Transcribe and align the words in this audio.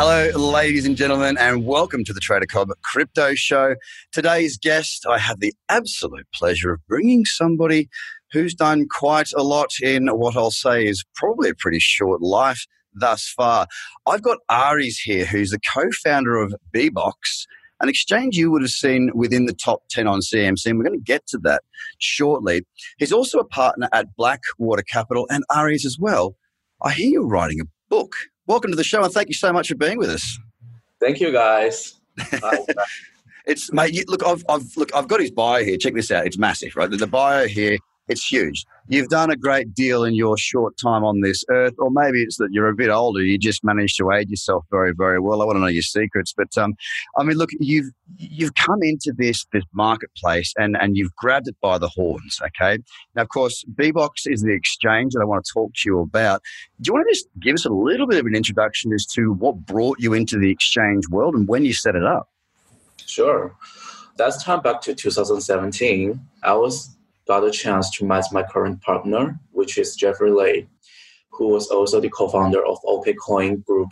Hello, 0.00 0.28
ladies 0.28 0.86
and 0.86 0.96
gentlemen, 0.96 1.36
and 1.38 1.66
welcome 1.66 2.04
to 2.04 2.12
the 2.12 2.20
Trader 2.20 2.46
Cobb 2.46 2.68
Crypto 2.84 3.34
Show. 3.34 3.74
Today's 4.12 4.56
guest, 4.56 5.04
I 5.04 5.18
have 5.18 5.40
the 5.40 5.52
absolute 5.68 6.28
pleasure 6.32 6.72
of 6.72 6.86
bringing 6.86 7.24
somebody 7.24 7.88
who's 8.30 8.54
done 8.54 8.86
quite 8.88 9.32
a 9.36 9.42
lot 9.42 9.72
in 9.82 10.06
what 10.06 10.36
I'll 10.36 10.52
say 10.52 10.86
is 10.86 11.04
probably 11.16 11.50
a 11.50 11.54
pretty 11.56 11.80
short 11.80 12.22
life 12.22 12.64
thus 12.94 13.28
far. 13.36 13.66
I've 14.06 14.22
got 14.22 14.38
Aries 14.48 15.00
here, 15.00 15.24
who's 15.24 15.50
the 15.50 15.58
co 15.58 15.90
founder 16.04 16.36
of 16.36 16.54
Bibox, 16.72 17.48
an 17.80 17.88
exchange 17.88 18.36
you 18.36 18.52
would 18.52 18.62
have 18.62 18.70
seen 18.70 19.10
within 19.16 19.46
the 19.46 19.52
top 19.52 19.82
10 19.90 20.06
on 20.06 20.20
CMC, 20.20 20.64
and 20.66 20.78
we're 20.78 20.84
going 20.84 20.96
to 21.00 21.04
get 21.04 21.26
to 21.26 21.38
that 21.38 21.62
shortly. 21.98 22.62
He's 22.98 23.12
also 23.12 23.40
a 23.40 23.44
partner 23.44 23.88
at 23.92 24.14
Blackwater 24.14 24.84
Capital 24.84 25.26
and 25.28 25.42
Aries 25.52 25.84
as 25.84 25.98
well. 25.98 26.36
I 26.80 26.92
hear 26.92 27.10
you're 27.10 27.26
writing 27.26 27.60
a 27.60 27.64
book. 27.90 28.14
Welcome 28.48 28.70
to 28.70 28.76
the 28.76 28.84
show, 28.84 29.04
and 29.04 29.12
thank 29.12 29.28
you 29.28 29.34
so 29.34 29.52
much 29.52 29.68
for 29.68 29.74
being 29.74 29.98
with 29.98 30.08
us. 30.08 30.38
Thank 31.00 31.20
you, 31.20 31.30
guys. 31.30 32.00
it's 33.46 33.70
mate. 33.74 33.92
You, 33.92 34.04
look, 34.08 34.24
I've, 34.24 34.42
I've 34.48 34.74
look, 34.74 34.92
I've 34.94 35.06
got 35.06 35.20
his 35.20 35.30
bio 35.30 35.62
here. 35.62 35.76
Check 35.76 35.92
this 35.92 36.10
out. 36.10 36.26
It's 36.26 36.38
massive, 36.38 36.74
right? 36.74 36.90
The, 36.90 36.96
the 36.96 37.06
bio 37.06 37.46
here 37.46 37.76
it's 38.08 38.26
huge. 38.26 38.64
You've 38.90 39.08
done 39.08 39.30
a 39.30 39.36
great 39.36 39.74
deal 39.74 40.04
in 40.04 40.14
your 40.14 40.38
short 40.38 40.78
time 40.78 41.04
on 41.04 41.20
this 41.20 41.44
earth, 41.50 41.74
or 41.78 41.90
maybe 41.90 42.22
it's 42.22 42.38
that 42.38 42.48
you're 42.52 42.68
a 42.68 42.74
bit 42.74 42.88
older. 42.88 43.22
You 43.22 43.36
just 43.36 43.62
managed 43.62 43.98
to 43.98 44.10
age 44.12 44.30
yourself 44.30 44.64
very, 44.70 44.94
very 44.96 45.20
well. 45.20 45.42
I 45.42 45.44
want 45.44 45.56
to 45.56 45.60
know 45.60 45.66
your 45.66 45.82
secrets, 45.82 46.32
but 46.34 46.56
um, 46.56 46.74
I 47.18 47.22
mean, 47.22 47.36
look, 47.36 47.50
you've 47.60 47.90
you've 48.16 48.54
come 48.54 48.82
into 48.82 49.12
this 49.16 49.44
this 49.52 49.64
marketplace 49.74 50.54
and 50.56 50.76
and 50.80 50.96
you've 50.96 51.14
grabbed 51.16 51.48
it 51.48 51.56
by 51.60 51.76
the 51.76 51.88
horns. 51.88 52.40
Okay, 52.42 52.78
now 53.14 53.22
of 53.22 53.28
course, 53.28 53.62
Bibox 53.74 54.26
is 54.26 54.42
the 54.42 54.54
exchange 54.54 55.12
that 55.12 55.20
I 55.20 55.26
want 55.26 55.44
to 55.44 55.52
talk 55.52 55.74
to 55.74 55.82
you 55.84 56.00
about. 56.00 56.40
Do 56.80 56.88
you 56.88 56.94
want 56.94 57.06
to 57.08 57.14
just 57.14 57.28
give 57.40 57.54
us 57.54 57.66
a 57.66 57.70
little 57.70 58.06
bit 58.06 58.18
of 58.18 58.26
an 58.26 58.34
introduction 58.34 58.92
as 58.94 59.04
to 59.06 59.32
what 59.34 59.66
brought 59.66 59.98
you 60.00 60.14
into 60.14 60.38
the 60.38 60.50
exchange 60.50 61.08
world 61.10 61.34
and 61.34 61.46
when 61.46 61.64
you 61.64 61.74
set 61.74 61.94
it 61.94 62.04
up? 62.04 62.30
Sure. 63.04 63.54
That's 64.16 64.42
time 64.42 64.62
back 64.62 64.80
to 64.82 64.94
2017. 64.94 66.20
I 66.42 66.54
was 66.54 66.97
got 67.28 67.44
a 67.44 67.50
chance 67.50 67.90
to 67.90 68.04
meet 68.04 68.24
my 68.32 68.42
current 68.42 68.80
partner, 68.80 69.38
which 69.52 69.78
is 69.78 69.94
Jeffrey 69.94 70.32
Lay, 70.32 70.66
who 71.30 71.48
was 71.48 71.68
also 71.68 72.00
the 72.00 72.08
co-founder 72.08 72.64
of 72.66 72.78
OKCoin 72.82 73.64
Group. 73.64 73.90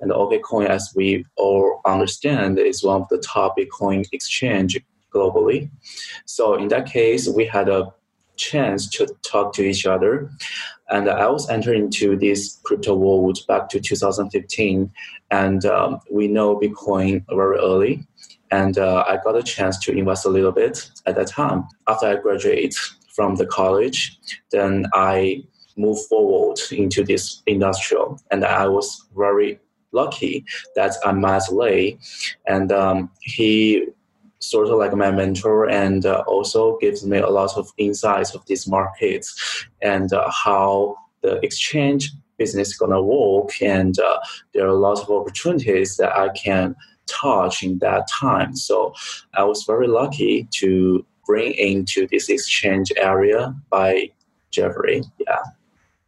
And 0.00 0.10
OKCoin, 0.10 0.66
as 0.66 0.92
we 0.96 1.24
all 1.36 1.80
understand, 1.84 2.58
is 2.58 2.82
one 2.82 3.02
of 3.02 3.08
the 3.08 3.18
top 3.18 3.56
Bitcoin 3.58 4.06
exchange 4.12 4.80
globally. 5.14 5.70
So 6.24 6.54
in 6.54 6.68
that 6.68 6.86
case, 6.86 7.28
we 7.28 7.44
had 7.44 7.68
a 7.68 7.92
chance 8.36 8.88
to 8.88 9.06
talk 9.22 9.52
to 9.54 9.62
each 9.62 9.86
other. 9.86 10.30
And 10.88 11.08
I 11.08 11.28
was 11.28 11.48
entering 11.48 11.84
into 11.84 12.16
this 12.16 12.58
crypto 12.64 12.94
world 12.94 13.38
back 13.46 13.68
to 13.70 13.80
2015, 13.80 14.90
and 15.30 15.64
um, 15.64 16.00
we 16.10 16.28
know 16.28 16.58
Bitcoin 16.58 17.24
very 17.28 17.58
early 17.58 18.06
and 18.50 18.78
uh, 18.78 19.04
I 19.08 19.18
got 19.22 19.36
a 19.36 19.42
chance 19.42 19.78
to 19.80 19.92
invest 19.92 20.26
a 20.26 20.30
little 20.30 20.52
bit 20.52 20.90
at 21.06 21.16
that 21.16 21.28
time. 21.28 21.64
After 21.88 22.06
I 22.06 22.16
graduate 22.16 22.74
from 23.14 23.36
the 23.36 23.46
college, 23.46 24.18
then 24.50 24.86
I 24.92 25.44
moved 25.76 26.06
forward 26.08 26.58
into 26.70 27.04
this 27.04 27.42
industrial, 27.46 28.20
and 28.30 28.44
I 28.44 28.68
was 28.68 29.06
very 29.16 29.58
lucky 29.92 30.44
that 30.76 30.94
I 31.04 31.12
met 31.12 31.42
Lay, 31.50 31.98
and 32.46 32.70
um, 32.72 33.10
he 33.20 33.86
sort 34.40 34.68
of 34.68 34.78
like 34.78 34.92
my 34.94 35.10
mentor 35.10 35.68
and 35.68 36.04
uh, 36.06 36.22
also 36.26 36.76
gives 36.78 37.04
me 37.06 37.18
a 37.18 37.28
lot 37.28 37.56
of 37.56 37.72
insights 37.78 38.34
of 38.34 38.44
this 38.46 38.66
market 38.66 39.26
and 39.80 40.12
uh, 40.12 40.30
how 40.30 40.96
the 41.22 41.40
exchange 41.42 42.12
business 42.36 42.68
is 42.68 42.76
gonna 42.76 43.02
work. 43.02 43.50
And 43.62 43.98
uh, 43.98 44.18
there 44.52 44.64
are 44.64 44.68
a 44.68 44.74
lot 44.74 45.00
of 45.00 45.10
opportunities 45.10 45.96
that 45.96 46.16
I 46.16 46.28
can 46.30 46.76
touch 47.06 47.62
in 47.62 47.78
that 47.78 48.08
time. 48.20 48.56
So 48.56 48.94
I 49.34 49.44
was 49.44 49.64
very 49.64 49.88
lucky 49.88 50.48
to 50.52 51.04
bring 51.26 51.52
into 51.54 52.06
this 52.10 52.28
exchange 52.28 52.92
area 52.96 53.54
by 53.70 54.10
Jeffrey. 54.50 55.02
Yeah. 55.18 55.42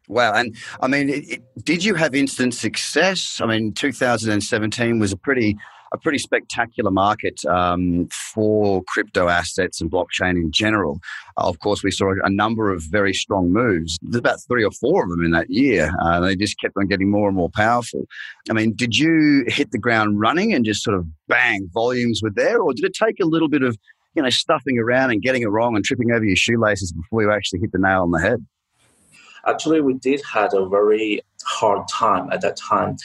Wow. 0.08 0.34
And 0.34 0.56
I 0.80 0.86
mean, 0.86 1.08
it, 1.08 1.28
it, 1.28 1.64
did 1.64 1.84
you 1.84 1.94
have 1.94 2.14
instant 2.14 2.54
success? 2.54 3.40
I 3.40 3.46
mean, 3.46 3.72
2017 3.72 4.98
was 4.98 5.12
a 5.12 5.16
pretty 5.16 5.56
a 5.92 5.98
pretty 5.98 6.18
spectacular 6.18 6.90
market 6.90 7.44
um, 7.46 8.08
for 8.10 8.82
crypto 8.84 9.28
assets 9.28 9.80
and 9.80 9.90
blockchain 9.90 10.32
in 10.32 10.50
general. 10.50 11.00
Uh, 11.36 11.48
of 11.48 11.58
course, 11.60 11.82
we 11.82 11.90
saw 11.90 12.12
a 12.24 12.30
number 12.30 12.72
of 12.72 12.82
very 12.82 13.14
strong 13.14 13.52
moves. 13.52 13.96
There's 14.02 14.16
about 14.16 14.40
three 14.46 14.64
or 14.64 14.72
four 14.72 15.04
of 15.04 15.10
them 15.10 15.24
in 15.24 15.30
that 15.32 15.50
year. 15.50 15.92
Uh, 16.02 16.20
they 16.20 16.36
just 16.36 16.60
kept 16.60 16.74
on 16.76 16.86
getting 16.86 17.10
more 17.10 17.28
and 17.28 17.36
more 17.36 17.50
powerful. 17.50 18.04
I 18.50 18.52
mean, 18.52 18.74
did 18.74 18.96
you 18.96 19.44
hit 19.46 19.70
the 19.70 19.78
ground 19.78 20.20
running 20.20 20.52
and 20.52 20.64
just 20.64 20.82
sort 20.82 20.96
of 20.96 21.06
bang, 21.28 21.68
volumes 21.72 22.20
were 22.22 22.30
there, 22.30 22.60
or 22.60 22.72
did 22.72 22.84
it 22.84 22.94
take 22.94 23.20
a 23.20 23.26
little 23.26 23.48
bit 23.48 23.62
of 23.62 23.76
you 24.14 24.22
know 24.22 24.30
stuffing 24.30 24.78
around 24.78 25.10
and 25.10 25.22
getting 25.22 25.42
it 25.42 25.48
wrong 25.48 25.76
and 25.76 25.84
tripping 25.84 26.10
over 26.10 26.24
your 26.24 26.36
shoelaces 26.36 26.92
before 26.92 27.22
you 27.22 27.30
actually 27.30 27.60
hit 27.60 27.72
the 27.72 27.78
nail 27.78 28.02
on 28.02 28.10
the 28.10 28.20
head? 28.20 28.44
Actually, 29.46 29.80
we 29.80 29.94
did 29.94 30.20
had 30.24 30.52
a 30.54 30.66
very 30.66 31.20
hard 31.44 31.86
time 31.88 32.30
at 32.32 32.40
that 32.40 32.56
time 32.56 32.96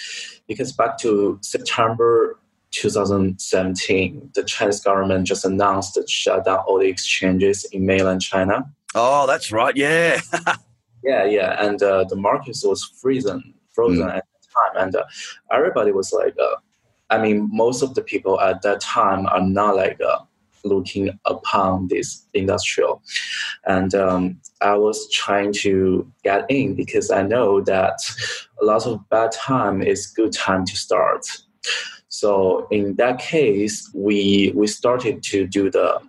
because 0.47 0.71
back 0.71 0.97
to 0.97 1.37
September 1.41 2.39
2017, 2.71 4.31
the 4.33 4.43
Chinese 4.43 4.79
government 4.79 5.27
just 5.27 5.45
announced 5.45 5.93
to 5.95 6.05
shut 6.07 6.45
down 6.45 6.59
all 6.59 6.79
the 6.79 6.87
exchanges 6.87 7.65
in 7.65 7.85
mainland 7.85 8.21
China. 8.21 8.71
Oh, 8.95 9.27
that's 9.27 9.51
right. 9.51 9.75
Yeah. 9.75 10.19
yeah, 11.03 11.25
yeah. 11.25 11.63
And 11.63 11.81
uh, 11.81 12.05
the 12.05 12.15
market 12.15 12.57
was 12.63 12.83
frozen, 13.01 13.53
frozen 13.73 14.07
mm. 14.07 14.15
at 14.15 14.25
the 14.41 14.47
time. 14.47 14.83
And 14.85 14.95
uh, 14.95 15.03
everybody 15.51 15.91
was 15.91 16.11
like, 16.11 16.35
uh, 16.39 16.55
I 17.09 17.21
mean, 17.21 17.49
most 17.51 17.81
of 17.81 17.93
the 17.93 18.01
people 18.01 18.39
at 18.39 18.61
that 18.61 18.81
time 18.81 19.25
are 19.27 19.41
not 19.41 19.75
like 19.75 19.99
uh, 20.01 20.19
looking 20.63 21.17
upon 21.25 21.87
this 21.87 22.25
industrial. 22.33 23.01
And 23.65 23.93
um, 23.95 24.39
I 24.61 24.75
was 24.75 25.09
trying 25.11 25.53
to 25.59 26.09
get 26.23 26.45
in 26.49 26.75
because 26.75 27.11
I 27.11 27.23
know 27.23 27.61
that 27.61 27.99
a 28.61 28.65
lot 28.65 28.85
of 28.85 29.07
bad 29.09 29.31
time 29.31 29.81
is 29.81 30.07
good 30.07 30.33
time 30.33 30.65
to 30.65 30.75
start. 30.75 31.25
So 32.11 32.67
in 32.71 32.95
that 32.95 33.19
case, 33.19 33.89
we 33.93 34.51
we 34.53 34.67
started 34.67 35.23
to 35.23 35.47
do 35.47 35.71
the 35.71 36.01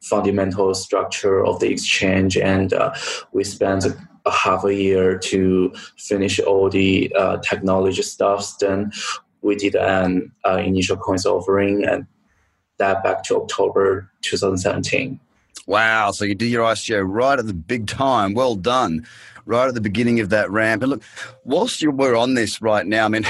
fundamental 0.00 0.74
structure 0.74 1.44
of 1.44 1.60
the 1.60 1.70
exchange, 1.70 2.38
and 2.38 2.72
uh, 2.72 2.94
we 3.32 3.44
spent 3.44 3.84
a 4.24 4.30
half 4.30 4.64
a 4.64 4.74
year 4.74 5.18
to 5.18 5.70
finish 5.98 6.40
all 6.40 6.70
the 6.70 7.14
uh, 7.14 7.36
technology 7.38 8.00
stuff. 8.00 8.58
Then 8.58 8.90
we 9.42 9.54
did 9.54 9.74
an 9.76 10.32
uh, 10.46 10.56
initial 10.56 10.96
coins 10.96 11.26
offering, 11.26 11.84
and 11.84 12.06
that 12.78 13.04
back 13.04 13.22
to 13.24 13.36
October 13.36 14.10
2017. 14.22 15.20
Wow! 15.66 16.10
So 16.12 16.24
you 16.24 16.34
did 16.34 16.50
your 16.50 16.64
ICO 16.64 17.04
right 17.06 17.38
at 17.38 17.46
the 17.46 17.52
big 17.52 17.86
time. 17.86 18.32
Well 18.32 18.56
done 18.56 19.06
right 19.44 19.68
at 19.68 19.74
the 19.74 19.82
beginning 19.82 20.20
of 20.20 20.30
that 20.30 20.50
ramp. 20.50 20.82
And 20.82 20.92
look, 20.92 21.02
whilst 21.44 21.82
you 21.82 21.90
were 21.90 22.16
on 22.16 22.32
this 22.32 22.62
right 22.62 22.86
now, 22.86 23.04
I 23.04 23.08
mean, 23.08 23.26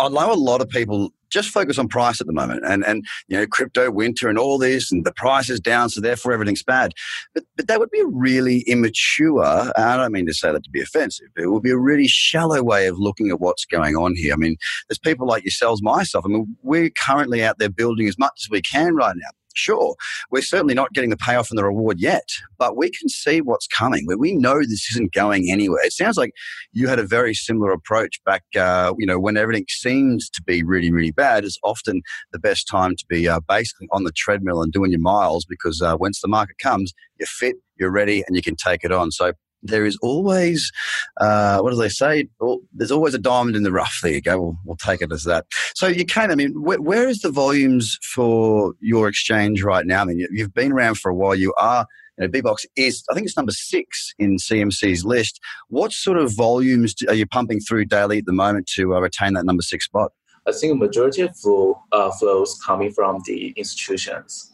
I 0.00 0.08
know 0.08 0.32
a 0.32 0.34
lot 0.34 0.62
of 0.62 0.70
people 0.70 1.12
just 1.30 1.50
focus 1.50 1.78
on 1.78 1.88
price 1.88 2.20
at 2.20 2.26
the 2.26 2.32
moment 2.32 2.62
and, 2.64 2.84
and 2.84 3.04
you 3.28 3.36
know, 3.36 3.46
crypto 3.46 3.90
winter 3.90 4.28
and 4.28 4.38
all 4.38 4.58
this 4.58 4.90
and 4.90 5.04
the 5.04 5.12
price 5.12 5.48
is 5.50 5.60
down, 5.60 5.88
so 5.88 6.00
therefore 6.00 6.32
everything's 6.32 6.62
bad. 6.62 6.92
But, 7.34 7.44
but 7.56 7.68
that 7.68 7.78
would 7.80 7.90
be 7.90 8.00
a 8.00 8.06
really 8.06 8.60
immature, 8.60 9.42
I 9.76 9.96
don't 9.96 10.12
mean 10.12 10.26
to 10.26 10.34
say 10.34 10.52
that 10.52 10.64
to 10.64 10.70
be 10.70 10.80
offensive, 10.80 11.28
it 11.36 11.46
would 11.46 11.62
be 11.62 11.70
a 11.70 11.78
really 11.78 12.08
shallow 12.08 12.62
way 12.62 12.86
of 12.86 12.98
looking 12.98 13.30
at 13.30 13.40
what's 13.40 13.64
going 13.64 13.96
on 13.96 14.14
here. 14.16 14.32
I 14.32 14.36
mean, 14.36 14.56
there's 14.88 14.98
people 14.98 15.26
like 15.26 15.44
yourselves, 15.44 15.82
myself. 15.82 16.24
I 16.24 16.28
mean, 16.28 16.56
we're 16.62 16.90
currently 16.90 17.42
out 17.44 17.58
there 17.58 17.70
building 17.70 18.08
as 18.08 18.18
much 18.18 18.32
as 18.44 18.50
we 18.50 18.62
can 18.62 18.94
right 18.94 19.16
now. 19.16 19.30
Sure, 19.54 19.96
we're 20.30 20.42
certainly 20.42 20.74
not 20.74 20.92
getting 20.92 21.10
the 21.10 21.16
payoff 21.16 21.50
and 21.50 21.58
the 21.58 21.64
reward 21.64 22.00
yet, 22.00 22.28
but 22.58 22.76
we 22.76 22.90
can 22.90 23.08
see 23.08 23.40
what's 23.40 23.66
coming. 23.66 24.06
We 24.18 24.34
know 24.34 24.60
this 24.60 24.90
isn't 24.92 25.12
going 25.12 25.50
anywhere. 25.50 25.84
It 25.84 25.92
sounds 25.92 26.16
like 26.16 26.32
you 26.72 26.88
had 26.88 26.98
a 26.98 27.06
very 27.06 27.34
similar 27.34 27.72
approach 27.72 28.22
back, 28.24 28.44
uh, 28.56 28.94
you 28.98 29.06
know, 29.06 29.18
when 29.18 29.36
everything 29.36 29.66
seems 29.68 30.28
to 30.30 30.42
be 30.42 30.62
really, 30.62 30.90
really 30.90 31.12
bad. 31.12 31.44
Is 31.44 31.58
often 31.62 32.02
the 32.32 32.38
best 32.38 32.68
time 32.68 32.96
to 32.96 33.04
be 33.08 33.28
uh, 33.28 33.40
basically 33.48 33.88
on 33.92 34.04
the 34.04 34.12
treadmill 34.12 34.62
and 34.62 34.72
doing 34.72 34.90
your 34.90 35.00
miles 35.00 35.44
because 35.44 35.80
uh, 35.82 35.96
once 35.98 36.20
the 36.20 36.28
market 36.28 36.58
comes, 36.58 36.92
you're 37.18 37.26
fit, 37.26 37.56
you're 37.76 37.90
ready, 37.90 38.22
and 38.26 38.36
you 38.36 38.42
can 38.42 38.56
take 38.56 38.84
it 38.84 38.92
on. 38.92 39.10
So 39.10 39.32
there 39.62 39.84
is 39.84 39.98
always, 40.02 40.72
uh, 41.20 41.60
what 41.60 41.70
do 41.70 41.76
they 41.76 41.88
say? 41.88 42.28
Well, 42.38 42.60
there's 42.72 42.90
always 42.90 43.14
a 43.14 43.18
diamond 43.18 43.56
in 43.56 43.62
the 43.62 43.72
rough. 43.72 43.98
There 44.02 44.12
you 44.12 44.20
go. 44.20 44.40
We'll, 44.40 44.58
we'll 44.64 44.76
take 44.76 45.02
it 45.02 45.12
as 45.12 45.24
that. 45.24 45.46
So 45.74 45.86
you 45.86 46.04
can, 46.04 46.30
I 46.30 46.34
mean, 46.34 46.52
wh- 46.52 46.82
where 46.82 47.08
is 47.08 47.20
the 47.20 47.30
volumes 47.30 47.98
for 48.02 48.74
your 48.80 49.08
exchange 49.08 49.62
right 49.62 49.86
now? 49.86 50.02
I 50.02 50.04
mean, 50.06 50.26
you've 50.30 50.54
been 50.54 50.72
around 50.72 50.98
for 50.98 51.10
a 51.10 51.14
while. 51.14 51.34
You 51.34 51.52
are, 51.58 51.86
you 52.18 52.26
know, 52.26 52.32
Bibox 52.32 52.64
is, 52.76 53.04
I 53.10 53.14
think 53.14 53.26
it's 53.26 53.36
number 53.36 53.52
six 53.52 54.14
in 54.18 54.36
CMC's 54.36 55.04
list. 55.04 55.40
What 55.68 55.92
sort 55.92 56.18
of 56.18 56.34
volumes 56.34 56.94
are 57.08 57.14
you 57.14 57.26
pumping 57.26 57.60
through 57.60 57.86
daily 57.86 58.18
at 58.18 58.26
the 58.26 58.32
moment 58.32 58.66
to 58.74 58.94
uh, 58.94 59.00
retain 59.00 59.34
that 59.34 59.44
number 59.44 59.62
six 59.62 59.84
spot? 59.84 60.12
I 60.46 60.52
think 60.52 60.78
majority 60.78 61.22
of 61.22 61.36
flow, 61.36 61.82
uh, 61.92 62.10
flows 62.12 62.58
coming 62.64 62.90
from 62.92 63.20
the 63.26 63.52
institutions. 63.56 64.52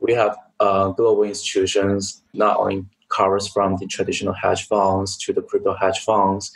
We 0.00 0.12
have 0.14 0.36
uh, 0.60 0.88
global 0.88 1.24
institutions 1.24 2.22
not 2.32 2.58
only 2.58 2.86
covers 3.08 3.48
from 3.48 3.76
the 3.78 3.86
traditional 3.86 4.34
hedge 4.34 4.66
funds 4.66 5.16
to 5.18 5.32
the 5.32 5.42
crypto 5.42 5.74
hedge 5.74 5.98
funds. 6.00 6.52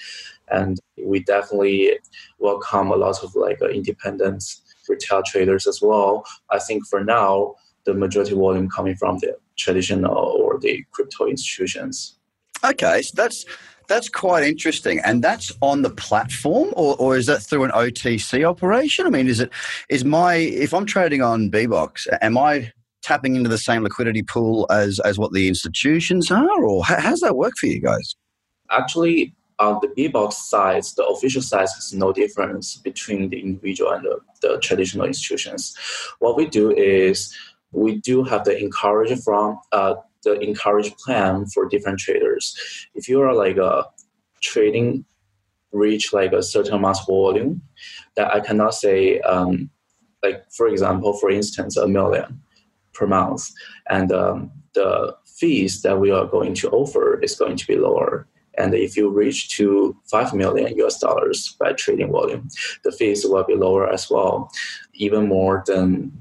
And 0.51 0.79
we 1.03 1.21
definitely 1.21 1.99
welcome 2.39 2.91
a 2.91 2.97
lot 2.97 3.23
of 3.23 3.35
like 3.35 3.63
uh, 3.63 3.69
independent 3.69 4.43
retail 4.89 5.23
traders 5.25 5.67
as 5.67 5.81
well. 5.81 6.25
I 6.51 6.59
think 6.59 6.87
for 6.87 7.05
now, 7.05 7.55
the 7.85 7.95
majority 7.95 8.35
volume 8.35 8.69
coming 8.69 8.97
from 8.97 9.19
the 9.19 9.37
traditional 9.57 10.15
or 10.15 10.59
the 10.59 10.85
crypto 10.91 11.27
institutions. 11.27 12.17
Okay, 12.65 13.03
so 13.03 13.13
that's 13.15 13.47
that's 13.89 14.09
quite 14.09 14.45
interesting, 14.45 15.01
and 15.01 15.23
that's 15.23 15.51
on 15.63 15.83
the 15.83 15.91
platform, 15.91 16.69
or, 16.77 16.95
or 16.99 17.17
is 17.17 17.27
that 17.27 17.43
through 17.43 17.65
an 17.65 17.73
OTC 17.73 18.49
operation? 18.49 19.05
I 19.07 19.11
mean, 19.11 19.27
is 19.27 19.41
it 19.41 19.51
is 19.89 20.05
my 20.05 20.35
if 20.35 20.73
I'm 20.75 20.87
trading 20.87 21.23
on 21.23 21.51
Bibox, 21.51 22.07
am 22.21 22.39
I 22.39 22.73
tapping 23.03 23.37
into 23.37 23.49
the 23.49 23.59
same 23.59 23.83
liquidity 23.83 24.23
pool 24.23 24.67
as 24.71 25.01
as 25.01 25.19
what 25.19 25.33
the 25.33 25.49
institutions 25.49 26.31
are, 26.31 26.65
or 26.65 26.85
how, 26.85 26.97
does 27.01 27.21
that 27.21 27.37
work 27.37 27.55
for 27.59 27.67
you 27.67 27.81
guys? 27.81 28.15
Actually, 28.71 29.35
on 29.59 29.79
the 29.83 29.89
Bibox 29.89 30.35
side, 30.35 30.85
the 30.97 31.05
official 31.07 31.43
side 31.43 31.69
has 31.75 31.93
no 31.93 32.13
difference 32.13 32.77
between 32.77 33.29
the 33.29 33.41
individual 33.41 33.93
and 33.93 34.05
the, 34.05 34.19
the 34.43 34.59
traditional 34.61 35.07
institutions. 35.07 35.77
What 36.19 36.37
we 36.37 36.47
do 36.47 36.71
is 36.71 37.35
we 37.73 37.97
do 38.01 38.25
have 38.25 38.45
the 38.45 38.57
encourage 38.59 39.19
from 39.23 39.59
uh, 39.73 39.95
the 40.25 40.39
encourage 40.41 40.95
plan 40.97 41.47
for 41.47 41.69
different 41.69 41.99
traders. 41.99 42.57
If 42.95 43.09
you 43.09 43.21
are 43.23 43.35
like 43.35 43.57
a 43.57 43.85
trading 44.41 45.05
reach 45.73 46.13
like 46.13 46.33
a 46.33 46.43
certain 46.43 46.85
of 46.85 47.07
volume, 47.07 47.63
that 48.17 48.35
I 48.35 48.41
cannot 48.41 48.75
say 48.75 49.21
um, 49.21 49.71
like 50.23 50.45
for 50.51 50.69
example, 50.69 51.15
for 51.19 51.31
instance, 51.31 51.77
a 51.77 51.87
million 51.87 52.43
per 53.01 53.07
month, 53.07 53.51
and 53.89 54.13
um, 54.13 54.51
the 54.75 55.17
fees 55.25 55.81
that 55.83 55.99
we 55.99 56.11
are 56.11 56.27
going 56.27 56.55
to 56.55 56.69
offer 56.71 57.19
is 57.23 57.35
going 57.35 57.57
to 57.57 57.67
be 57.67 57.77
lower. 57.77 58.27
And 58.59 58.75
if 58.75 58.95
you 58.97 59.09
reach 59.09 59.57
to 59.57 59.97
5 60.11 60.35
million 60.35 60.77
US 60.81 60.99
dollars 60.99 61.57
by 61.59 61.73
trading 61.73 62.13
volume, 62.13 62.49
the 62.85 62.93
fees 62.93 63.25
will 63.25 63.45
be 63.45 63.55
lower 63.55 63.91
as 63.91 64.11
well, 64.11 64.51
even 64.93 65.29
more 65.29 65.65
than 65.67 66.13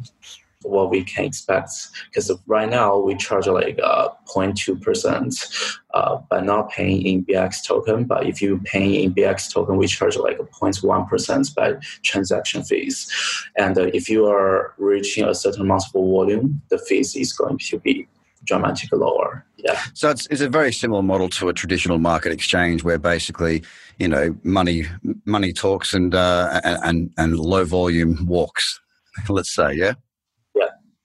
what 0.64 0.90
we 0.90 1.04
can 1.04 1.26
expect. 1.26 1.72
Because 2.06 2.32
right 2.48 2.70
now 2.70 2.98
we 2.98 3.16
charge 3.16 3.48
like 3.48 3.80
uh, 3.82 4.10
0.2% 4.28 5.78
uh, 5.94 6.18
by 6.30 6.42
not 6.42 6.70
paying 6.72 7.06
in 7.06 7.26
BX 7.26 7.66
token. 7.66 8.06
But 8.06 8.28
if 8.28 8.42
you 8.42 8.60
pay 8.66 9.04
in 9.04 9.14
BX 9.14 9.54
token, 9.54 9.78
we 9.78 9.88
charge 9.88 10.18
like 10.18 10.38
0.1% 10.38 11.56
by 11.56 11.76
transaction 12.04 12.64
fees. 12.64 13.10
And 13.58 13.78
uh, 13.78 13.90
if 13.94 14.10
you 14.10 14.26
are 14.28 14.74
reaching 14.78 15.24
a 15.24 15.34
certain 15.34 15.62
amount 15.62 15.84
of 15.86 15.94
volume, 15.94 16.62
the 16.70 16.78
fees 16.78 17.16
is 17.16 17.34
going 17.34 17.58
to 17.58 17.80
be 17.80 18.08
dramatically 18.46 19.00
lower. 19.00 19.46
Yeah. 19.58 19.80
So 19.94 20.10
it's, 20.10 20.26
it's 20.28 20.42
a 20.42 20.50
very 20.50 20.72
similar 20.72 21.02
model 21.02 21.30
to 21.30 21.50
a 21.50 21.54
traditional 21.54 22.00
market 22.00 22.32
exchange 22.32 22.84
where 22.84 22.98
basically, 22.98 23.64
you 23.98 24.08
know, 24.08 24.36
money 24.44 24.86
money 25.26 25.52
talks 25.52 25.94
and 25.94 26.16
uh, 26.16 26.62
and 26.64 27.12
and 27.18 27.38
low 27.38 27.66
volume 27.66 28.26
walks. 28.26 28.80
Let's 29.30 29.54
say, 29.54 29.74
yeah. 29.74 29.96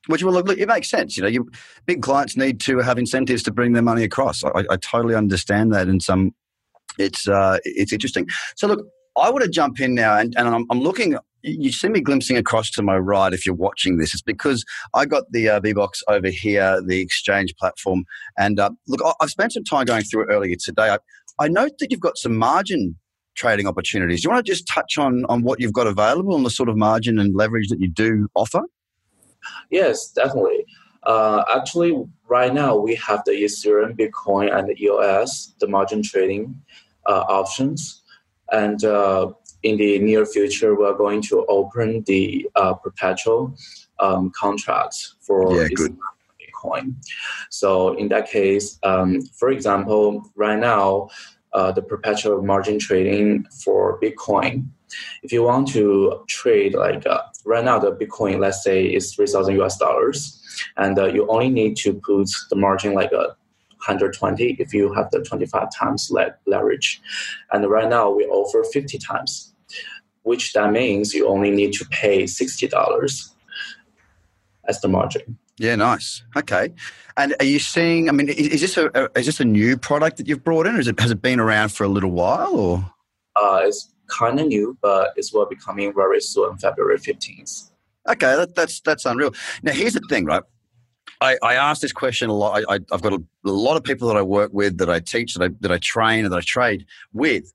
Which 0.06 0.22
will 0.22 0.32
look, 0.32 0.48
it 0.50 0.68
makes 0.68 0.90
sense. 0.90 1.16
You 1.16 1.22
know, 1.22 1.28
you, 1.28 1.50
big 1.86 2.02
clients 2.02 2.36
need 2.36 2.60
to 2.60 2.78
have 2.78 2.98
incentives 2.98 3.42
to 3.44 3.50
bring 3.50 3.72
their 3.72 3.82
money 3.82 4.04
across. 4.04 4.44
I, 4.44 4.64
I 4.70 4.76
totally 4.76 5.14
understand 5.14 5.72
that, 5.72 5.88
and 5.88 6.02
some 6.02 6.34
it's 6.98 7.26
uh, 7.26 7.58
it's 7.64 7.92
interesting. 7.92 8.26
So 8.56 8.66
look, 8.66 8.86
I 9.16 9.30
want 9.30 9.44
to 9.44 9.50
jump 9.50 9.80
in 9.80 9.94
now, 9.94 10.18
and, 10.18 10.34
and 10.36 10.48
I'm, 10.48 10.66
I'm, 10.70 10.80
looking. 10.80 11.16
You 11.42 11.72
see 11.72 11.88
me 11.88 12.00
glimpsing 12.00 12.36
across 12.36 12.70
to 12.70 12.82
my 12.82 12.96
right 12.96 13.32
if 13.32 13.44
you're 13.44 13.54
watching 13.54 13.98
this. 13.98 14.14
It's 14.14 14.22
because 14.22 14.64
I 14.94 15.04
got 15.04 15.24
the 15.30 15.48
uh, 15.50 15.60
box 15.74 16.02
over 16.08 16.28
here, 16.28 16.80
the 16.84 17.00
exchange 17.00 17.54
platform, 17.56 18.04
and 18.38 18.58
uh, 18.58 18.70
look, 18.88 19.00
I've 19.20 19.30
spent 19.30 19.52
some 19.52 19.64
time 19.64 19.84
going 19.84 20.04
through 20.04 20.22
it 20.22 20.32
earlier 20.32 20.56
today. 20.58 20.90
I, 20.90 20.98
I 21.38 21.48
note 21.48 21.72
that 21.78 21.90
you've 21.90 22.00
got 22.00 22.16
some 22.16 22.36
margin 22.36 22.96
trading 23.36 23.66
opportunities. 23.66 24.22
Do 24.22 24.26
you 24.26 24.32
want 24.32 24.44
to 24.44 24.50
just 24.50 24.66
touch 24.66 24.96
on 24.98 25.24
on 25.26 25.42
what 25.42 25.60
you've 25.60 25.72
got 25.72 25.86
available 25.86 26.34
and 26.34 26.46
the 26.46 26.50
sort 26.50 26.68
of 26.68 26.76
margin 26.76 27.18
and 27.18 27.34
leverage 27.34 27.68
that 27.68 27.80
you 27.80 27.88
do 27.88 28.28
offer? 28.34 28.62
Yes, 29.70 30.10
definitely. 30.10 30.66
Uh, 31.02 31.44
actually, 31.54 32.04
right 32.28 32.52
now 32.52 32.76
we 32.76 32.94
have 32.96 33.22
the 33.24 33.32
Ethereum, 33.32 33.96
Bitcoin, 33.96 34.56
and 34.56 34.68
the 34.68 34.82
EOS, 34.82 35.54
the 35.60 35.68
margin 35.68 36.02
trading 36.02 36.60
uh, 37.06 37.24
options. 37.28 38.02
And 38.52 38.82
uh, 38.84 39.32
in 39.62 39.76
the 39.76 39.98
near 39.98 40.24
future, 40.24 40.74
we're 40.74 40.96
going 40.96 41.22
to 41.22 41.44
open 41.46 42.02
the 42.06 42.48
uh, 42.56 42.74
perpetual 42.74 43.54
um, 44.00 44.30
contracts 44.34 45.16
for 45.20 45.54
yeah. 45.54 45.68
Bitcoin. 45.68 46.94
So 47.50 47.94
in 47.94 48.08
that 48.08 48.30
case, 48.30 48.78
um, 48.82 49.22
for 49.22 49.50
example, 49.50 50.30
right 50.34 50.58
now, 50.58 51.08
uh, 51.52 51.70
the 51.70 51.82
perpetual 51.82 52.42
margin 52.42 52.78
trading 52.78 53.46
for 53.62 54.00
Bitcoin 54.00 54.68
if 55.22 55.32
you 55.32 55.42
want 55.42 55.68
to 55.68 56.24
trade 56.28 56.74
like 56.74 57.06
uh, 57.06 57.22
right 57.44 57.64
now 57.64 57.78
the 57.78 57.92
bitcoin 57.92 58.38
let's 58.38 58.62
say 58.62 58.84
is 58.84 59.14
3000 59.14 59.60
us 59.60 59.76
dollars 59.76 60.40
and 60.76 60.98
uh, 60.98 61.06
you 61.06 61.26
only 61.28 61.48
need 61.48 61.76
to 61.76 61.94
put 61.94 62.28
the 62.50 62.56
margin 62.56 62.94
like 62.94 63.12
a 63.12 63.18
uh, 63.18 63.34
120 63.86 64.56
if 64.58 64.72
you 64.72 64.92
have 64.94 65.10
the 65.10 65.20
25 65.20 65.68
times 65.78 66.08
le- 66.10 66.34
leverage 66.46 67.02
and 67.52 67.68
right 67.68 67.90
now 67.90 68.10
we 68.10 68.24
offer 68.24 68.64
50 68.72 68.96
times 68.98 69.52
which 70.22 70.54
that 70.54 70.72
means 70.72 71.12
you 71.12 71.28
only 71.28 71.50
need 71.50 71.74
to 71.74 71.84
pay 71.90 72.22
$60 72.24 73.30
as 74.66 74.80
the 74.80 74.88
margin 74.88 75.38
yeah, 75.58 75.76
nice. 75.76 76.22
Okay, 76.36 76.70
and 77.16 77.34
are 77.38 77.44
you 77.44 77.60
seeing? 77.60 78.08
I 78.08 78.12
mean, 78.12 78.28
is, 78.28 78.48
is 78.48 78.60
this 78.60 78.76
a, 78.76 78.90
a, 78.94 79.18
is 79.18 79.26
this 79.26 79.38
a 79.38 79.44
new 79.44 79.76
product 79.76 80.16
that 80.16 80.26
you've 80.26 80.42
brought 80.42 80.66
in, 80.66 80.74
or 80.74 80.80
is 80.80 80.88
it 80.88 80.98
has 80.98 81.12
it 81.12 81.22
been 81.22 81.38
around 81.38 81.70
for 81.70 81.84
a 81.84 81.88
little 81.88 82.10
while? 82.10 82.56
Or 82.56 82.92
uh, 83.36 83.60
it's 83.64 83.93
kind 84.08 84.40
of 84.40 84.46
new, 84.46 84.76
but 84.80 85.12
it 85.16 85.26
will 85.32 85.46
be 85.46 85.56
coming 85.56 85.92
very 85.94 86.20
soon, 86.20 86.56
February 86.58 86.98
15th. 86.98 87.70
Okay, 88.08 88.36
that, 88.36 88.54
that's 88.54 88.80
that's 88.80 89.06
unreal. 89.06 89.34
Now, 89.62 89.72
here's 89.72 89.94
the 89.94 90.02
thing, 90.10 90.26
right? 90.26 90.42
I, 91.20 91.38
I 91.42 91.54
ask 91.54 91.80
this 91.80 91.92
question 91.92 92.28
a 92.28 92.34
lot. 92.34 92.64
I, 92.68 92.80
have 92.90 93.00
got 93.00 93.14
a, 93.14 93.22
a, 93.46 93.50
lot 93.50 93.76
of 93.76 93.84
people 93.84 94.08
that 94.08 94.16
I 94.16 94.22
work 94.22 94.50
with, 94.52 94.78
that 94.78 94.90
I 94.90 95.00
teach, 95.00 95.34
that 95.34 95.44
I, 95.44 95.48
that 95.60 95.72
I 95.72 95.78
train, 95.78 96.24
and 96.24 96.32
that 96.32 96.38
I 96.38 96.42
trade 96.44 96.84
with. 97.12 97.50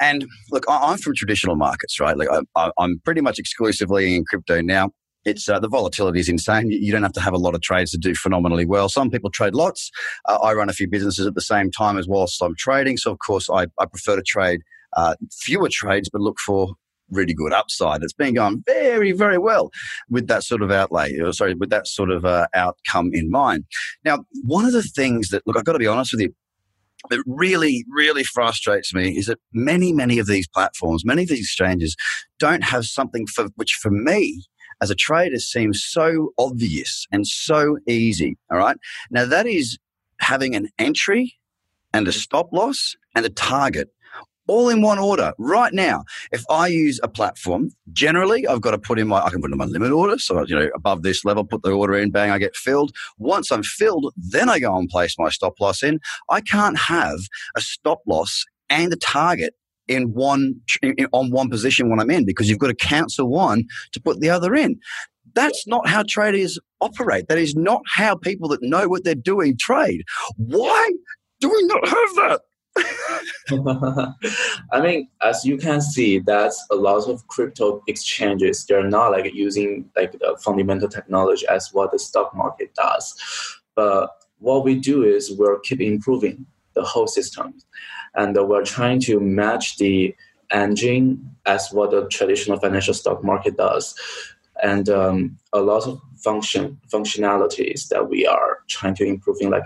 And 0.00 0.26
look, 0.50 0.64
I, 0.68 0.92
am 0.92 0.98
from 0.98 1.14
traditional 1.14 1.54
markets, 1.54 2.00
right? 2.00 2.16
Like 2.16 2.28
I, 2.56 2.70
am 2.78 3.00
pretty 3.04 3.20
much 3.20 3.38
exclusively 3.38 4.16
in 4.16 4.24
crypto 4.24 4.60
now. 4.60 4.90
It's 5.24 5.48
uh, 5.48 5.58
the 5.58 5.68
volatility 5.68 6.20
is 6.20 6.28
insane. 6.28 6.70
You 6.70 6.92
don't 6.92 7.02
have 7.02 7.12
to 7.12 7.20
have 7.20 7.32
a 7.32 7.38
lot 7.38 7.54
of 7.54 7.62
trades 7.62 7.92
to 7.92 7.98
do 7.98 8.14
phenomenally 8.14 8.66
well. 8.66 8.88
Some 8.88 9.10
people 9.10 9.30
trade 9.30 9.54
lots. 9.54 9.90
Uh, 10.26 10.38
I 10.42 10.52
run 10.52 10.68
a 10.68 10.74
few 10.74 10.88
businesses 10.88 11.26
at 11.26 11.34
the 11.34 11.40
same 11.40 11.70
time 11.70 11.96
as 11.96 12.06
whilst 12.06 12.42
I'm 12.42 12.54
trading. 12.56 12.98
So 12.98 13.10
of 13.12 13.18
course, 13.20 13.48
I, 13.48 13.66
I 13.78 13.86
prefer 13.86 14.16
to 14.16 14.22
trade 14.22 14.60
uh, 14.96 15.14
fewer 15.32 15.68
trades, 15.70 16.08
but 16.12 16.20
look 16.20 16.38
for 16.38 16.74
really 17.10 17.34
good 17.34 17.52
upside. 17.52 18.02
It's 18.02 18.12
been 18.12 18.34
going 18.34 18.62
very, 18.66 19.12
very 19.12 19.38
well 19.38 19.70
with 20.08 20.26
that 20.28 20.42
sort 20.42 20.62
of 20.62 20.70
outlay, 20.70 21.18
or 21.18 21.32
sorry, 21.32 21.54
with 21.54 21.70
that 21.70 21.86
sort 21.86 22.10
of 22.10 22.24
uh, 22.24 22.46
outcome 22.54 23.10
in 23.12 23.30
mind. 23.30 23.64
Now, 24.04 24.24
one 24.42 24.64
of 24.64 24.72
the 24.72 24.82
things 24.82 25.28
that, 25.28 25.42
look, 25.46 25.56
I've 25.56 25.64
got 25.64 25.74
to 25.74 25.78
be 25.78 25.86
honest 25.86 26.12
with 26.12 26.22
you, 26.22 26.34
that 27.10 27.22
really, 27.26 27.84
really 27.90 28.24
frustrates 28.24 28.94
me 28.94 29.16
is 29.16 29.26
that 29.26 29.38
many, 29.52 29.92
many 29.92 30.18
of 30.18 30.26
these 30.26 30.48
platforms, 30.48 31.04
many 31.04 31.22
of 31.22 31.28
these 31.28 31.40
exchanges 31.40 31.96
don't 32.38 32.64
have 32.64 32.86
something 32.86 33.26
for 33.26 33.48
which 33.56 33.78
for 33.80 33.90
me 33.90 34.42
as 34.80 34.90
a 34.90 34.94
trader 34.94 35.38
seems 35.38 35.84
so 35.84 36.30
obvious 36.38 37.06
and 37.12 37.26
so 37.26 37.78
easy. 37.86 38.38
All 38.50 38.58
right. 38.58 38.76
Now 39.10 39.26
that 39.26 39.46
is 39.46 39.78
having 40.20 40.54
an 40.54 40.68
entry 40.78 41.34
and 41.92 42.08
a 42.08 42.12
stop 42.12 42.48
loss 42.52 42.96
and 43.14 43.24
a 43.26 43.30
target 43.30 43.90
all 44.46 44.68
in 44.68 44.82
one 44.82 44.98
order 44.98 45.32
right 45.38 45.72
now. 45.72 46.04
If 46.32 46.44
I 46.50 46.68
use 46.68 47.00
a 47.02 47.08
platform, 47.08 47.70
generally 47.92 48.46
I've 48.46 48.60
got 48.60 48.72
to 48.72 48.78
put 48.78 48.98
in 48.98 49.08
my, 49.08 49.22
I 49.22 49.30
can 49.30 49.40
put 49.40 49.52
in 49.52 49.58
my 49.58 49.64
limit 49.64 49.92
order. 49.92 50.18
So, 50.18 50.44
you 50.46 50.54
know, 50.54 50.68
above 50.74 51.02
this 51.02 51.24
level, 51.24 51.44
put 51.44 51.62
the 51.62 51.70
order 51.70 51.94
in, 51.94 52.10
bang, 52.10 52.30
I 52.30 52.38
get 52.38 52.56
filled. 52.56 52.94
Once 53.18 53.50
I'm 53.50 53.62
filled, 53.62 54.12
then 54.16 54.48
I 54.48 54.58
go 54.58 54.76
and 54.76 54.88
place 54.88 55.16
my 55.18 55.30
stop 55.30 55.60
loss 55.60 55.82
in. 55.82 56.00
I 56.30 56.40
can't 56.40 56.78
have 56.78 57.18
a 57.56 57.60
stop 57.60 58.00
loss 58.06 58.44
and 58.70 58.92
a 58.92 58.96
target 58.96 59.54
in 59.88 60.12
one 60.14 60.54
in, 60.82 60.94
on 61.12 61.30
one 61.30 61.50
position 61.50 61.90
when 61.90 62.00
I'm 62.00 62.10
in 62.10 62.24
because 62.24 62.48
you've 62.48 62.58
got 62.58 62.68
to 62.68 62.74
cancel 62.74 63.28
one 63.28 63.64
to 63.92 64.00
put 64.00 64.20
the 64.20 64.30
other 64.30 64.54
in. 64.54 64.78
That's 65.34 65.66
not 65.66 65.88
how 65.88 66.04
traders 66.08 66.58
operate. 66.80 67.28
That 67.28 67.38
is 67.38 67.54
not 67.56 67.82
how 67.86 68.14
people 68.14 68.48
that 68.48 68.62
know 68.62 68.88
what 68.88 69.04
they're 69.04 69.14
doing 69.14 69.56
trade. 69.58 70.04
Why 70.36 70.92
do 71.40 71.48
we 71.48 71.66
not 71.66 71.88
have 71.88 72.14
that? 72.16 72.40
I 74.72 74.80
mean, 74.80 75.08
as 75.22 75.44
you 75.44 75.58
can 75.58 75.80
see, 75.80 76.18
that's 76.18 76.64
a 76.70 76.74
lot 76.74 77.08
of 77.08 77.26
crypto 77.28 77.82
exchanges. 77.86 78.64
They're 78.64 78.88
not 78.88 79.10
like 79.10 79.32
using 79.34 79.90
like 79.96 80.12
the 80.12 80.36
fundamental 80.42 80.88
technology 80.88 81.46
as 81.48 81.72
what 81.72 81.92
the 81.92 81.98
stock 81.98 82.34
market 82.34 82.74
does. 82.74 83.14
But 83.74 84.10
what 84.38 84.64
we 84.64 84.78
do 84.78 85.02
is 85.02 85.36
we're 85.36 85.60
keep 85.60 85.80
improving 85.80 86.46
the 86.74 86.82
whole 86.82 87.06
system, 87.06 87.54
and 88.14 88.36
we're 88.36 88.64
trying 88.64 89.00
to 89.00 89.20
match 89.20 89.76
the 89.76 90.14
engine 90.50 91.30
as 91.46 91.70
what 91.70 91.90
the 91.90 92.08
traditional 92.08 92.58
financial 92.58 92.94
stock 92.94 93.22
market 93.22 93.56
does, 93.56 93.94
and 94.62 94.88
um, 94.88 95.36
a 95.52 95.60
lot 95.60 95.86
of 95.86 96.00
function 96.16 96.80
functionalities 96.92 97.88
that 97.88 98.08
we 98.08 98.26
are 98.26 98.58
trying 98.68 98.94
to 98.94 99.04
improving, 99.04 99.50
like 99.50 99.64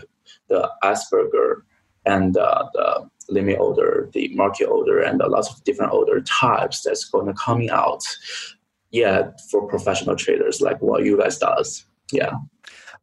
the 0.48 0.68
Asperger 0.82 1.62
and 2.08 2.36
uh, 2.36 2.64
the 2.72 3.08
limit 3.28 3.58
order, 3.60 4.08
the 4.12 4.28
market 4.34 4.66
order, 4.66 5.00
and 5.00 5.20
a 5.20 5.28
lot 5.28 5.48
of 5.50 5.62
different 5.64 5.92
order 5.92 6.20
types 6.22 6.82
that's 6.82 7.04
going 7.04 7.26
to 7.26 7.34
coming 7.34 7.70
out. 7.70 8.02
Yeah, 8.90 9.30
for 9.50 9.68
professional 9.68 10.16
traders 10.16 10.62
like 10.62 10.80
what 10.80 11.04
you 11.04 11.18
guys 11.18 11.38
does. 11.38 11.84
Yeah. 12.10 12.32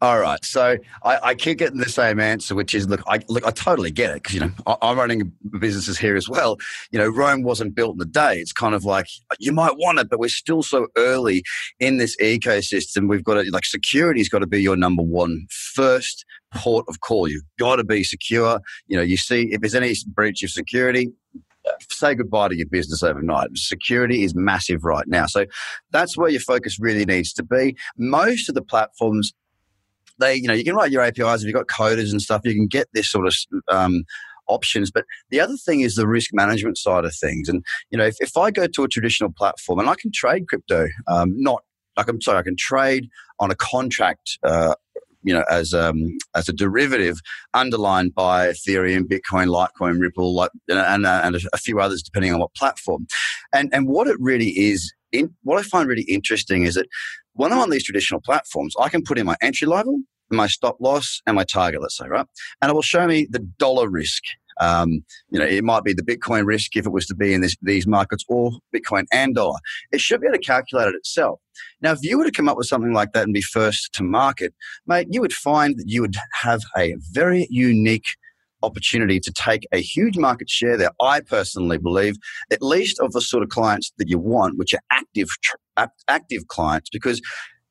All 0.02 0.20
right, 0.20 0.44
so 0.44 0.78
I, 1.04 1.20
I, 1.24 1.36
keep 1.36 1.58
getting 1.58 1.80
the 1.80 1.90
same 1.90 2.20
answer, 2.20 2.54
which 2.54 2.76
is 2.76 2.88
look, 2.88 3.02
I 3.08 3.22
look, 3.30 3.46
I 3.46 3.52
totally 3.52 3.92
get 3.92 4.12
it 4.12 4.16
because 4.16 4.34
you 4.34 4.42
know 4.42 4.52
I, 4.68 4.78
am 4.82 4.98
running 4.98 5.32
businesses 5.60 5.98
here 5.98 6.16
as 6.16 6.28
well. 6.28 6.58
You 6.92 7.00
know, 7.00 7.08
Rome 7.08 7.44
wasn't 7.44 7.76
built 7.76 7.96
in 7.96 8.02
a 8.02 8.06
day. 8.06 8.40
It's 8.40 8.52
kind 8.52 8.76
of 8.76 8.84
like 8.84 9.08
you 9.40 9.54
might 9.54 9.78
want 9.78 10.00
it, 10.00 10.10
but 10.10 10.20
we're 10.20 10.30
still 10.30 10.64
so 10.64 10.88
early 10.98 11.44
in 11.80 11.98
this 11.98 12.18
ecosystem. 12.18 13.08
We've 13.08 13.24
got 13.24 13.36
to 13.36 13.50
like 13.52 13.66
security's 13.66 14.28
got 14.28 14.40
to 14.40 14.48
be 14.48 14.62
your 14.62 14.76
number 14.76 15.04
one 15.04 15.48
first 15.50 16.26
port 16.54 16.86
of 16.90 17.00
call. 17.00 17.30
You've 17.30 17.44
got 17.58 17.78
to 17.78 17.84
be 17.84 18.04
secure. 18.04 18.60
You 18.88 18.98
know, 18.98 19.04
you 19.04 19.18
see 19.18 19.52
if 19.54 19.62
there's 19.62 19.76
any 19.76 19.96
breach 20.08 20.44
of 20.44 20.50
security, 20.50 21.14
say 21.90 22.16
goodbye 22.16 22.50
to 22.50 22.56
your 22.56 22.68
business 22.68 23.04
overnight. 23.04 23.50
Security 23.56 24.24
is 24.24 24.36
massive 24.36 24.84
right 24.84 25.08
now. 25.08 25.26
So 25.26 25.46
that's 25.92 26.18
where 26.18 26.30
your 26.30 26.42
focus 26.42 26.80
really 26.80 27.06
needs 27.06 27.34
to 27.34 27.44
be. 27.44 27.76
Most 27.98 28.50
of 28.50 28.56
the 28.56 28.62
platforms, 28.62 29.34
they, 30.20 30.36
you 30.36 30.48
know, 30.48 30.54
you 30.54 30.64
can 30.64 30.76
write 30.76 30.92
your 30.92 31.02
APIs 31.02 31.42
if 31.42 31.48
you've 31.48 31.56
got 31.56 31.68
coders 31.68 32.12
and 32.12 32.22
stuff, 32.22 32.42
you 32.44 32.54
can 32.54 32.68
get 32.68 32.88
this 32.94 33.10
sort 33.10 33.28
of 33.28 33.36
um, 33.70 34.04
options. 34.48 34.92
But 34.92 35.06
the 35.30 35.40
other 35.40 35.58
thing 35.58 35.82
is 35.82 35.96
the 35.96 36.08
risk 36.08 36.32
management 36.34 36.78
side 36.78 37.06
of 37.06 37.16
things. 37.16 37.50
And, 37.50 37.64
you 37.90 37.98
know, 37.98 38.06
if, 38.06 38.16
if 38.20 38.38
I 38.38 38.52
go 38.52 38.68
to 38.68 38.84
a 38.84 38.88
traditional 38.88 39.32
platform 39.32 39.80
and 39.80 39.90
I 39.90 39.96
can 39.96 40.12
trade 40.14 40.48
crypto, 40.48 40.88
um, 41.08 41.34
not 41.36 41.64
like 41.98 42.10
I'm 42.10 42.22
sorry, 42.22 42.40
I 42.40 42.44
can 42.44 42.58
trade 42.58 43.10
on 43.40 43.52
a 43.52 43.56
contract 43.56 44.38
uh, 44.44 44.76
you 45.26 45.34
know, 45.34 45.44
as 45.50 45.74
um, 45.74 46.16
as 46.36 46.48
a 46.48 46.54
derivative 46.54 47.20
underlined 47.56 48.14
by 48.14 48.48
Ethereum, 48.48 49.06
Bitcoin, 49.06 49.48
Litecoin, 49.48 50.00
Ripple, 50.00 50.36
like, 50.36 50.52
and, 50.70 51.06
uh, 51.06 51.22
and 51.24 51.36
a 51.52 51.58
few 51.58 51.80
others 51.80 52.04
depending 52.04 52.32
on 52.32 52.40
what 52.40 52.54
platform. 52.54 53.08
And 53.52 53.74
and 53.74 53.88
what 53.88 54.08
it 54.08 54.18
really 54.20 54.52
is, 54.52 54.94
in, 55.20 55.34
what 55.44 55.60
I 55.60 55.64
find 55.64 55.88
really 55.88 56.04
interesting 56.04 56.64
is 56.64 56.76
that 56.76 56.88
when 57.34 57.52
I'm 57.52 57.60
on 57.60 57.70
these 57.70 57.84
traditional 57.84 58.22
platforms, 58.22 58.74
I 58.80 58.90
can 58.90 59.04
put 59.04 59.18
in 59.18 59.26
my 59.26 59.36
entry 59.42 59.68
level, 59.68 60.00
my 60.32 60.48
stop 60.48 60.78
loss, 60.80 61.22
and 61.26 61.36
my 61.36 61.44
target. 61.44 61.82
Let's 61.82 61.98
say 61.98 62.08
right, 62.08 62.26
and 62.62 62.70
it 62.70 62.74
will 62.74 62.82
show 62.82 63.08
me 63.08 63.28
the 63.30 63.40
dollar 63.40 63.90
risk 63.90 64.24
um, 64.62 65.04
you 65.30 65.40
know, 65.40 65.46
it 65.46 65.64
might 65.64 65.84
be 65.84 65.94
the 65.94 66.04
Bitcoin 66.04 66.46
risk 66.46 66.76
if 66.76 66.86
it 66.86 66.92
was 66.92 67.06
to 67.08 67.16
be 67.16 67.34
in 67.34 67.42
this, 67.42 67.56
these 67.62 67.88
markets 67.88 68.24
or 68.30 68.52
Bitcoin 68.74 69.06
and 69.12 69.36
dollar. 69.36 69.60
It 69.92 70.02
should 70.02 70.22
be 70.22 70.28
able 70.28 70.38
to 70.38 70.44
calculate 70.44 70.88
it 70.88 70.96
itself. 70.96 71.40
Now, 71.82 71.92
if 71.92 72.00
you 72.02 72.18
were 72.18 72.26
to 72.26 72.32
come 72.32 72.50
up 72.50 72.58
with 72.58 72.68
something 72.68 72.94
like 72.94 73.14
that 73.14 73.24
and 73.24 73.34
be 73.34 73.42
first 73.42 73.94
to 73.94 74.04
market, 74.04 74.54
mate, 74.88 75.08
you 75.10 75.22
would 75.22 75.34
find 75.34 75.78
that 75.78 75.88
you 75.88 76.02
would 76.02 76.16
have 76.42 76.62
a 76.78 76.96
very 77.12 77.48
unique 77.50 78.06
opportunity 78.66 79.20
to 79.20 79.32
take 79.32 79.68
a 79.72 79.82
huge 79.82 80.18
market 80.18 80.50
share 80.50 80.78
there. 80.78 80.92
I 81.02 81.22
personally 81.22 81.78
believe, 81.78 82.16
at 82.52 82.62
least 82.62 83.00
of 83.00 83.12
the 83.12 83.22
sort 83.22 83.44
of 83.44 83.50
clients 83.50 83.92
that 83.98 84.10
you 84.10 84.20
want, 84.20 84.58
which 84.58 84.74
are 84.74 84.82
active, 84.92 85.28
active 86.08 86.48
clients, 86.48 86.90
because 86.90 87.22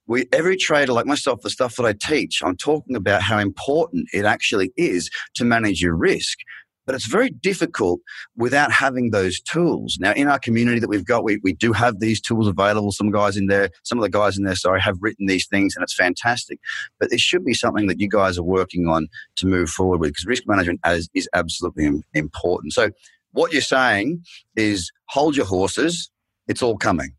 we, 0.06 0.26
every 0.32 0.56
trader 0.56 0.92
like 0.92 1.06
myself, 1.06 1.40
the 1.42 1.50
stuff 1.50 1.76
that 1.76 1.86
I 1.86 1.94
teach, 1.94 2.42
I'm 2.44 2.56
talking 2.56 2.94
about 2.94 3.22
how 3.22 3.38
important 3.38 4.08
it 4.12 4.24
actually 4.24 4.70
is 4.76 5.10
to 5.36 5.44
manage 5.44 5.80
your 5.80 5.96
risk. 5.96 6.38
But 6.86 6.94
it's 6.94 7.06
very 7.06 7.30
difficult 7.30 8.00
without 8.36 8.72
having 8.72 9.10
those 9.10 9.40
tools. 9.40 9.96
Now, 10.00 10.12
in 10.12 10.28
our 10.28 10.38
community 10.38 10.80
that 10.80 10.88
we've 10.88 11.04
got, 11.04 11.24
we, 11.24 11.40
we 11.42 11.52
do 11.52 11.72
have 11.72 12.00
these 12.00 12.20
tools 12.20 12.46
available. 12.46 12.92
Some 12.92 13.10
guys 13.10 13.36
in 13.36 13.46
there, 13.46 13.70
some 13.82 13.98
of 13.98 14.02
the 14.02 14.10
guys 14.10 14.36
in 14.36 14.44
there, 14.44 14.56
sorry, 14.56 14.80
have 14.80 14.98
written 15.00 15.26
these 15.26 15.46
things 15.46 15.74
and 15.74 15.82
it's 15.82 15.94
fantastic. 15.94 16.58
But 17.00 17.12
it 17.12 17.20
should 17.20 17.44
be 17.44 17.54
something 17.54 17.86
that 17.86 18.00
you 18.00 18.08
guys 18.08 18.38
are 18.38 18.42
working 18.42 18.86
on 18.88 19.08
to 19.36 19.46
move 19.46 19.70
forward 19.70 20.00
with 20.00 20.10
because 20.10 20.26
risk 20.26 20.44
management 20.46 20.80
is, 20.86 21.08
is 21.14 21.28
absolutely 21.34 22.02
important. 22.14 22.72
So, 22.72 22.90
what 23.32 23.52
you're 23.52 23.62
saying 23.62 24.22
is 24.54 24.92
hold 25.08 25.36
your 25.36 25.46
horses, 25.46 26.10
it's 26.46 26.62
all 26.62 26.76
coming. 26.76 27.14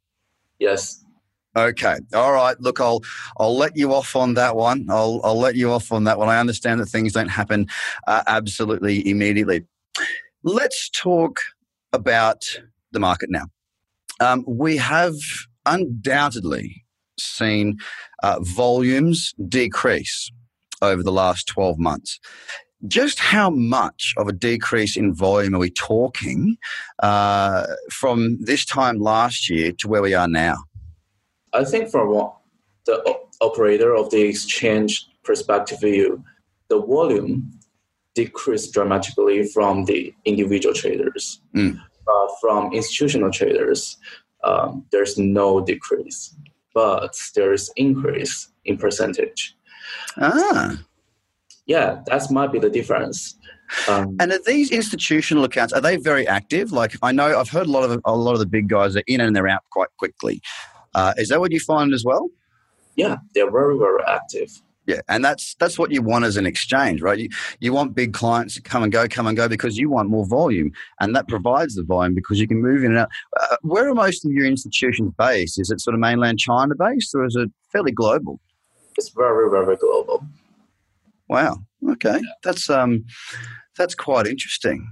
Yes, 0.59 1.03
Okay. 1.55 1.97
All 2.13 2.33
right. 2.33 2.59
Look, 2.59 2.81
I'll 2.81 3.01
I'll 3.37 3.55
let 3.55 3.77
you 3.77 3.93
off 3.93 4.15
on 4.15 4.33
that 4.33 4.55
one. 4.55 4.87
I'll 4.89 5.21
I'll 5.23 5.39
let 5.39 5.55
you 5.55 5.71
off 5.71 5.91
on 5.91 6.03
that 6.03 6.17
one. 6.17 6.27
I 6.27 6.39
understand 6.39 6.81
that 6.81 6.87
things 6.87 7.13
don't 7.13 7.29
happen 7.29 7.67
uh, 8.07 8.23
absolutely 8.27 9.07
immediately. 9.09 9.63
Let's 10.43 10.89
talk 10.89 11.39
about 11.93 12.45
the 12.91 12.99
market 12.99 13.29
now. 13.29 13.45
Um, 14.19 14.43
we 14.47 14.77
have 14.77 15.15
undoubtedly 15.65 16.83
seen 17.17 17.77
uh, 18.21 18.39
volumes 18.41 19.33
decrease 19.47 20.31
over 20.81 21.01
the 21.01 21.11
last 21.11 21.47
12 21.47 21.79
months. 21.79 22.19
Just 22.87 23.19
how 23.19 23.49
much 23.49 24.13
of 24.17 24.27
a 24.27 24.33
decrease 24.33 24.95
in 24.95 25.15
volume 25.15 25.55
are 25.55 25.59
we 25.59 25.71
talking 25.71 26.57
uh, 27.01 27.65
from 27.91 28.37
this 28.41 28.65
time 28.65 28.99
last 28.99 29.49
year 29.49 29.71
to 29.79 29.87
where 29.87 30.01
we 30.01 30.13
are 30.13 30.27
now? 30.27 30.57
I 31.55 31.63
think 31.63 31.89
from 31.89 32.31
the 32.85 33.19
operator 33.41 33.95
of 33.95 34.09
the 34.11 34.21
exchange 34.21 35.07
perspective 35.23 35.79
view, 35.81 36.23
the 36.69 36.81
volume 36.81 37.51
decreased 38.13 38.73
dramatically 38.73 39.45
from 39.47 39.85
the 39.85 40.13
individual 40.25 40.73
traders. 40.73 41.41
Mm. 41.55 41.79
Uh, 42.07 42.27
from 42.39 42.71
institutional 42.71 43.31
traders, 43.31 43.97
um, 44.43 44.85
there's 44.91 45.17
no 45.17 45.59
decrease, 45.61 46.35
but 46.73 47.17
there's 47.35 47.71
increase 47.75 48.49
in 48.65 48.77
percentage. 48.77 49.55
Ah. 50.17 50.79
Yeah, 51.65 52.01
that 52.05 52.29
might 52.31 52.51
be 52.51 52.59
the 52.59 52.69
difference. 52.69 53.35
Um, 53.87 54.15
and 54.19 54.31
are 54.31 54.39
these 54.45 54.69
institutional 54.69 55.43
accounts 55.43 55.73
are 55.73 55.81
they 55.81 55.97
very 55.97 56.27
active? 56.27 56.71
Like 56.71 56.95
I 57.01 57.11
know 57.11 57.39
I've 57.39 57.49
heard 57.49 57.65
a 57.65 57.71
lot 57.71 57.89
of 57.89 57.99
a 58.05 58.15
lot 58.15 58.33
of 58.33 58.39
the 58.39 58.45
big 58.45 58.69
guys 58.69 58.95
are 58.95 59.03
in 59.07 59.19
and 59.19 59.35
they're 59.35 59.47
out 59.47 59.63
quite 59.71 59.89
quickly. 59.97 60.41
Uh, 60.95 61.13
is 61.17 61.27
that 61.29 61.39
what 61.39 61.51
you 61.51 61.59
find 61.59 61.93
as 61.93 62.03
well? 62.03 62.29
Yeah, 62.95 63.17
they're 63.33 63.51
very, 63.51 63.77
very 63.77 64.01
active. 64.07 64.49
Yeah, 64.87 65.01
and 65.09 65.25
that's 65.25 65.55
that's 65.55 65.79
what 65.79 65.91
you 65.91 66.01
want 66.01 66.25
as 66.25 66.37
an 66.37 66.45
exchange, 66.45 67.01
right? 67.01 67.17
You 67.17 67.29
you 67.59 67.73
want 67.73 67.95
big 67.95 68.13
clients 68.13 68.55
to 68.55 68.61
come 68.61 68.83
and 68.83 68.91
go, 68.91 69.07
come 69.07 69.27
and 69.27 69.35
go 69.35 69.49
because 69.49 69.77
you 69.77 69.89
want 69.89 70.09
more 70.09 70.25
volume, 70.25 70.71
and 70.99 71.15
that 71.15 71.27
provides 71.27 71.75
the 71.75 71.83
volume 71.83 72.13
because 72.13 72.39
you 72.39 72.47
can 72.47 72.61
move 72.61 72.83
in 72.83 72.91
and 72.91 72.99
out. 72.99 73.09
Uh, 73.39 73.57
where 73.61 73.89
are 73.89 73.95
most 73.95 74.25
of 74.25 74.31
your 74.31 74.45
institutions 74.45 75.11
based? 75.17 75.59
Is 75.59 75.71
it 75.71 75.81
sort 75.81 75.95
of 75.95 75.99
mainland 75.99 76.39
China 76.39 76.75
based, 76.75 77.13
or 77.15 77.25
is 77.25 77.35
it 77.35 77.51
fairly 77.71 77.91
global? 77.91 78.39
It's 78.97 79.09
very, 79.09 79.49
very 79.49 79.75
global. 79.75 80.25
Wow. 81.27 81.57
Okay, 81.89 82.17
yeah. 82.17 82.33
that's 82.43 82.69
um, 82.69 83.05
that's 83.75 83.95
quite 83.95 84.27
interesting. 84.27 84.87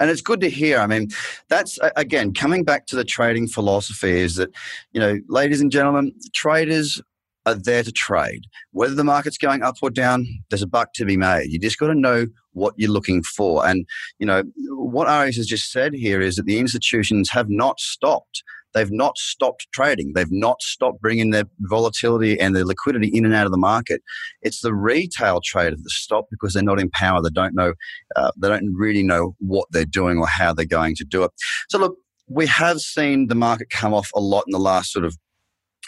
And 0.00 0.10
it's 0.10 0.22
good 0.22 0.40
to 0.40 0.50
hear. 0.50 0.78
I 0.78 0.86
mean, 0.86 1.10
that's 1.48 1.78
again 1.94 2.34
coming 2.34 2.64
back 2.64 2.86
to 2.86 2.96
the 2.96 3.04
trading 3.04 3.46
philosophy 3.46 4.18
is 4.18 4.34
that, 4.36 4.50
you 4.92 5.00
know, 5.00 5.20
ladies 5.28 5.60
and 5.60 5.70
gentlemen, 5.70 6.12
traders 6.32 7.00
are 7.46 7.54
there 7.54 7.82
to 7.82 7.92
trade. 7.92 8.46
Whether 8.72 8.94
the 8.94 9.04
market's 9.04 9.38
going 9.38 9.62
up 9.62 9.76
or 9.82 9.90
down, 9.90 10.26
there's 10.48 10.62
a 10.62 10.66
buck 10.66 10.92
to 10.94 11.04
be 11.04 11.16
made. 11.16 11.50
You 11.50 11.58
just 11.58 11.78
got 11.78 11.88
to 11.88 11.94
know 11.94 12.26
what 12.52 12.74
you're 12.76 12.90
looking 12.90 13.22
for. 13.22 13.66
And, 13.66 13.86
you 14.18 14.26
know, 14.26 14.42
what 14.70 15.08
Aries 15.08 15.36
has 15.36 15.46
just 15.46 15.70
said 15.70 15.94
here 15.94 16.20
is 16.20 16.36
that 16.36 16.46
the 16.46 16.58
institutions 16.58 17.30
have 17.30 17.48
not 17.48 17.78
stopped 17.78 18.42
they've 18.74 18.90
not 18.90 19.18
stopped 19.18 19.66
trading. 19.72 20.12
They've 20.14 20.30
not 20.30 20.62
stopped 20.62 21.00
bringing 21.00 21.30
their 21.30 21.44
volatility 21.60 22.38
and 22.38 22.54
their 22.54 22.64
liquidity 22.64 23.08
in 23.08 23.24
and 23.24 23.34
out 23.34 23.46
of 23.46 23.52
the 23.52 23.58
market. 23.58 24.02
It's 24.42 24.60
the 24.60 24.74
retail 24.74 25.40
trader 25.44 25.76
that 25.76 25.90
stop 25.90 26.26
because 26.30 26.54
they're 26.54 26.62
not 26.62 26.80
in 26.80 26.90
power. 26.90 27.20
They 27.22 27.30
don't 27.30 27.54
know, 27.54 27.74
uh, 28.16 28.30
they 28.36 28.48
don't 28.48 28.74
really 28.74 29.02
know 29.02 29.34
what 29.38 29.68
they're 29.70 29.84
doing 29.84 30.18
or 30.18 30.26
how 30.26 30.52
they're 30.52 30.64
going 30.64 30.94
to 30.96 31.04
do 31.04 31.24
it. 31.24 31.30
So 31.68 31.78
look, 31.78 31.96
we 32.28 32.46
have 32.46 32.80
seen 32.80 33.26
the 33.26 33.34
market 33.34 33.70
come 33.70 33.92
off 33.92 34.10
a 34.14 34.20
lot 34.20 34.44
in 34.46 34.52
the 34.52 34.58
last 34.58 34.92
sort 34.92 35.04
of 35.04 35.16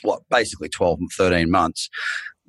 what 0.03 0.23
basically 0.31 0.69
12 0.69 0.99
13 1.17 1.51
months 1.51 1.89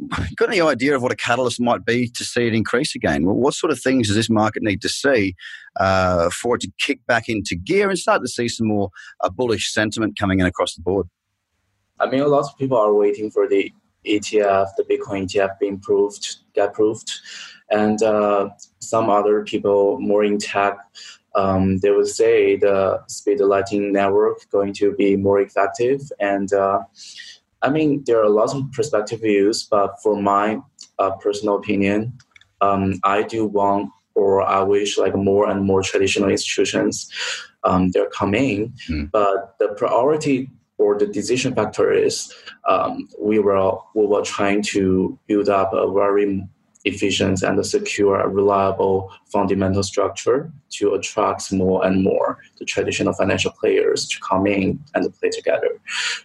got 0.35 0.49
any 0.49 0.61
idea 0.61 0.95
of 0.95 1.01
what 1.01 1.11
a 1.11 1.15
catalyst 1.15 1.59
might 1.59 1.85
be 1.85 2.07
to 2.07 2.23
see 2.23 2.47
it 2.47 2.55
increase 2.55 2.95
again? 2.95 3.25
Well, 3.25 3.35
what 3.35 3.53
sort 3.53 3.71
of 3.71 3.79
things 3.79 4.07
does 4.07 4.15
this 4.15 4.29
market 4.29 4.63
need 4.63 4.81
to 4.81 4.89
see 4.89 5.35
uh, 5.79 6.29
for 6.29 6.55
it 6.55 6.61
to 6.61 6.71
kick 6.79 7.05
back 7.07 7.29
into 7.29 7.55
gear 7.55 7.89
and 7.89 7.97
start 7.97 8.21
to 8.21 8.27
see 8.27 8.47
some 8.47 8.67
more 8.67 8.89
uh, 9.21 9.29
bullish 9.29 9.71
sentiment 9.71 10.17
coming 10.17 10.39
in 10.39 10.45
across 10.45 10.75
the 10.75 10.81
board? 10.81 11.07
I 11.99 12.09
mean, 12.09 12.21
a 12.21 12.27
lot 12.27 12.45
of 12.45 12.57
people 12.57 12.77
are 12.77 12.93
waiting 12.93 13.31
for 13.31 13.47
the 13.47 13.71
ETF, 14.05 14.69
the 14.77 14.83
Bitcoin 14.83 15.25
ETF 15.25 15.59
being 15.59 15.79
proved, 15.79 16.37
get 16.53 16.69
approved, 16.69 17.11
and 17.69 18.01
uh, 18.03 18.49
some 18.79 19.09
other 19.09 19.43
people 19.43 19.99
more 19.99 20.23
in 20.23 20.37
tech. 20.37 20.77
Um, 21.35 21.79
they 21.79 21.89
would 21.89 22.07
say 22.07 22.57
the 22.57 23.01
speed 23.07 23.39
lightning 23.39 23.91
network 23.91 24.47
going 24.51 24.73
to 24.73 24.93
be 24.93 25.15
more 25.15 25.39
effective 25.41 26.01
and 26.19 26.53
uh, 26.53 26.81
I 27.63 27.69
mean, 27.69 28.03
there 28.05 28.21
are 28.21 28.29
lots 28.29 28.53
of 28.53 28.71
perspective 28.73 29.21
views, 29.21 29.63
but 29.63 29.95
for 30.03 30.21
my 30.21 30.59
uh, 30.99 31.11
personal 31.11 31.55
opinion, 31.55 32.17
um, 32.61 32.99
I 33.03 33.23
do 33.23 33.45
want 33.45 33.89
or 34.15 34.43
I 34.43 34.61
wish 34.61 34.97
like 34.97 35.15
more 35.15 35.49
and 35.49 35.65
more 35.65 35.81
traditional 35.81 36.29
institutions 36.29 37.11
um, 37.63 37.91
they're 37.91 38.09
coming, 38.09 38.73
mm. 38.89 39.09
but 39.11 39.55
the 39.59 39.69
priority 39.69 40.49
or 40.77 40.97
the 40.97 41.07
decision 41.07 41.55
factor 41.55 41.91
is 41.91 42.33
um, 42.67 43.07
we 43.19 43.39
were 43.39 43.77
we 43.95 44.05
were 44.05 44.21
trying 44.21 44.61
to 44.61 45.17
build 45.27 45.49
up 45.49 45.73
a 45.73 45.91
very 45.91 46.45
efficient 46.85 47.41
and 47.43 47.65
secure, 47.65 48.27
reliable 48.27 49.11
fundamental 49.31 49.83
structure 49.83 50.51
to 50.69 50.93
attract 50.93 51.51
more 51.51 51.85
and 51.85 52.03
more 52.03 52.39
the 52.57 52.65
traditional 52.65 53.13
financial 53.13 53.51
players 53.51 54.07
to 54.07 54.19
come 54.19 54.45
in 54.47 54.83
and 54.93 55.13
play 55.19 55.29
together. 55.29 55.69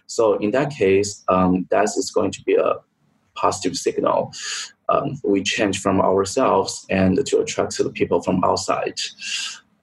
So 0.07 0.37
in 0.37 0.51
that 0.51 0.71
case, 0.71 1.23
um, 1.29 1.67
that 1.71 1.85
is 1.85 2.11
going 2.11 2.31
to 2.31 2.43
be 2.43 2.55
a 2.55 2.75
positive 3.35 3.75
signal. 3.75 4.33
Um, 4.89 5.19
we 5.23 5.43
change 5.43 5.81
from 5.81 6.01
ourselves 6.01 6.85
and 6.89 7.25
to 7.25 7.39
attract 7.39 7.77
the 7.77 7.91
people 7.91 8.21
from 8.21 8.43
outside, 8.43 8.99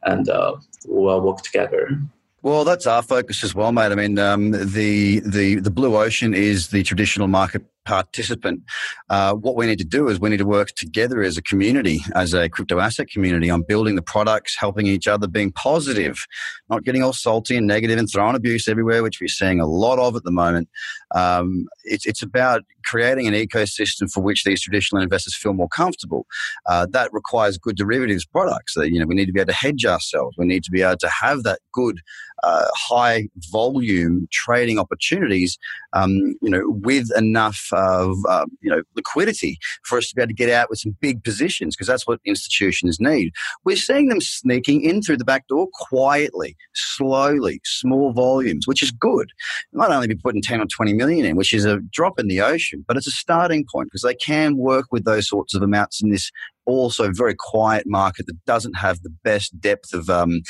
and 0.02 0.28
uh, 0.28 0.56
we'll 0.86 1.20
work 1.20 1.42
together. 1.42 1.98
Well, 2.46 2.62
that's 2.62 2.86
our 2.86 3.02
focus 3.02 3.42
as 3.42 3.56
well, 3.56 3.72
mate. 3.72 3.90
I 3.90 3.96
mean, 3.96 4.20
um, 4.20 4.52
the 4.52 5.18
the 5.26 5.56
the 5.56 5.70
blue 5.72 5.96
ocean 5.96 6.32
is 6.32 6.68
the 6.68 6.84
traditional 6.84 7.26
market 7.26 7.64
participant. 7.84 8.62
Uh, 9.10 9.34
what 9.34 9.56
we 9.56 9.66
need 9.66 9.78
to 9.78 9.84
do 9.84 10.08
is 10.08 10.20
we 10.20 10.30
need 10.30 10.36
to 10.36 10.46
work 10.46 10.68
together 10.76 11.22
as 11.22 11.36
a 11.36 11.42
community, 11.42 12.00
as 12.14 12.34
a 12.34 12.48
crypto 12.48 12.78
asset 12.78 13.08
community, 13.08 13.50
on 13.50 13.62
building 13.62 13.96
the 13.96 14.02
products, 14.02 14.56
helping 14.56 14.86
each 14.86 15.08
other, 15.08 15.26
being 15.26 15.50
positive, 15.50 16.24
not 16.70 16.84
getting 16.84 17.02
all 17.02 17.12
salty 17.12 17.56
and 17.56 17.66
negative 17.66 17.98
and 17.98 18.08
throwing 18.08 18.36
abuse 18.36 18.68
everywhere, 18.68 19.02
which 19.02 19.20
we're 19.20 19.26
seeing 19.26 19.60
a 19.60 19.66
lot 19.66 19.98
of 19.98 20.14
at 20.14 20.22
the 20.22 20.30
moment. 20.30 20.68
Um, 21.16 21.66
it's, 21.82 22.06
it's 22.06 22.22
about 22.22 22.62
creating 22.86 23.26
an 23.26 23.34
ecosystem 23.34 24.10
for 24.10 24.22
which 24.22 24.44
these 24.44 24.62
traditional 24.62 25.02
investors 25.02 25.36
feel 25.36 25.52
more 25.52 25.68
comfortable. 25.68 26.26
Uh, 26.66 26.86
that 26.90 27.12
requires 27.12 27.58
good 27.58 27.76
derivatives 27.76 28.24
products. 28.24 28.76
You 28.76 29.00
know, 29.00 29.06
we 29.06 29.14
need 29.14 29.26
to 29.26 29.32
be 29.32 29.40
able 29.40 29.52
to 29.52 29.58
hedge 29.58 29.84
ourselves. 29.84 30.36
We 30.38 30.46
need 30.46 30.64
to 30.64 30.70
be 30.70 30.82
able 30.82 30.98
to 30.98 31.08
have 31.08 31.42
that 31.42 31.60
good, 31.72 32.00
uh, 32.42 32.66
high 32.74 33.28
volume 33.50 34.28
trading 34.32 34.78
opportunities, 34.78 35.58
um, 35.92 36.12
you 36.42 36.50
know, 36.50 36.62
with 36.66 37.08
enough 37.16 37.68
of 37.72 38.16
uh, 38.28 38.46
you 38.60 38.70
know 38.70 38.82
liquidity 38.94 39.58
for 39.84 39.98
us 39.98 40.08
to 40.08 40.14
be 40.14 40.22
able 40.22 40.28
to 40.28 40.34
get 40.34 40.50
out 40.50 40.70
with 40.70 40.78
some 40.78 40.96
big 41.00 41.22
positions 41.24 41.74
because 41.74 41.86
that's 41.86 42.06
what 42.06 42.20
institutions 42.24 43.00
need. 43.00 43.32
We're 43.64 43.76
seeing 43.76 44.08
them 44.08 44.20
sneaking 44.20 44.82
in 44.82 45.02
through 45.02 45.18
the 45.18 45.24
back 45.24 45.46
door 45.48 45.68
quietly, 45.72 46.56
slowly, 46.74 47.60
small 47.64 48.12
volumes, 48.12 48.66
which 48.66 48.82
is 48.82 48.90
good. 48.90 49.30
Might 49.72 49.90
only 49.90 50.08
be 50.08 50.16
putting 50.16 50.42
10 50.42 50.60
or 50.60 50.66
20 50.66 50.92
million 50.92 51.24
in, 51.24 51.36
which 51.36 51.52
is 51.52 51.64
a 51.64 51.80
drop 51.90 52.18
in 52.18 52.28
the 52.28 52.40
ocean, 52.40 52.75
but 52.86 52.96
it's 52.96 53.06
a 53.06 53.12
starting 53.12 53.64
point 53.72 53.88
because 53.88 54.02
they 54.02 54.14
can 54.14 54.56
work 54.56 54.86
with 54.90 55.04
those 55.04 55.28
sorts 55.28 55.54
of 55.54 55.62
amounts 55.62 56.02
in 56.02 56.10
this 56.10 56.30
also 56.66 57.10
very 57.12 57.34
quiet 57.38 57.84
market 57.86 58.26
that 58.26 58.44
doesn't 58.44 58.74
have 58.74 59.00
the 59.02 59.14
best 59.22 59.58
depth 59.60 59.94
of 59.94 60.10
um, 60.10 60.40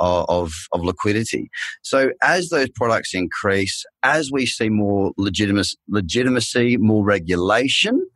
of, 0.00 0.52
of 0.72 0.82
liquidity. 0.82 1.50
So 1.82 2.10
as 2.22 2.48
those 2.48 2.70
products 2.70 3.14
increase, 3.14 3.84
as 4.02 4.30
we 4.32 4.46
see 4.46 4.68
more 4.68 5.12
legitimacy, 5.18 5.76
legitimacy 5.88 6.76
more 6.78 7.04
regulation, 7.04 8.06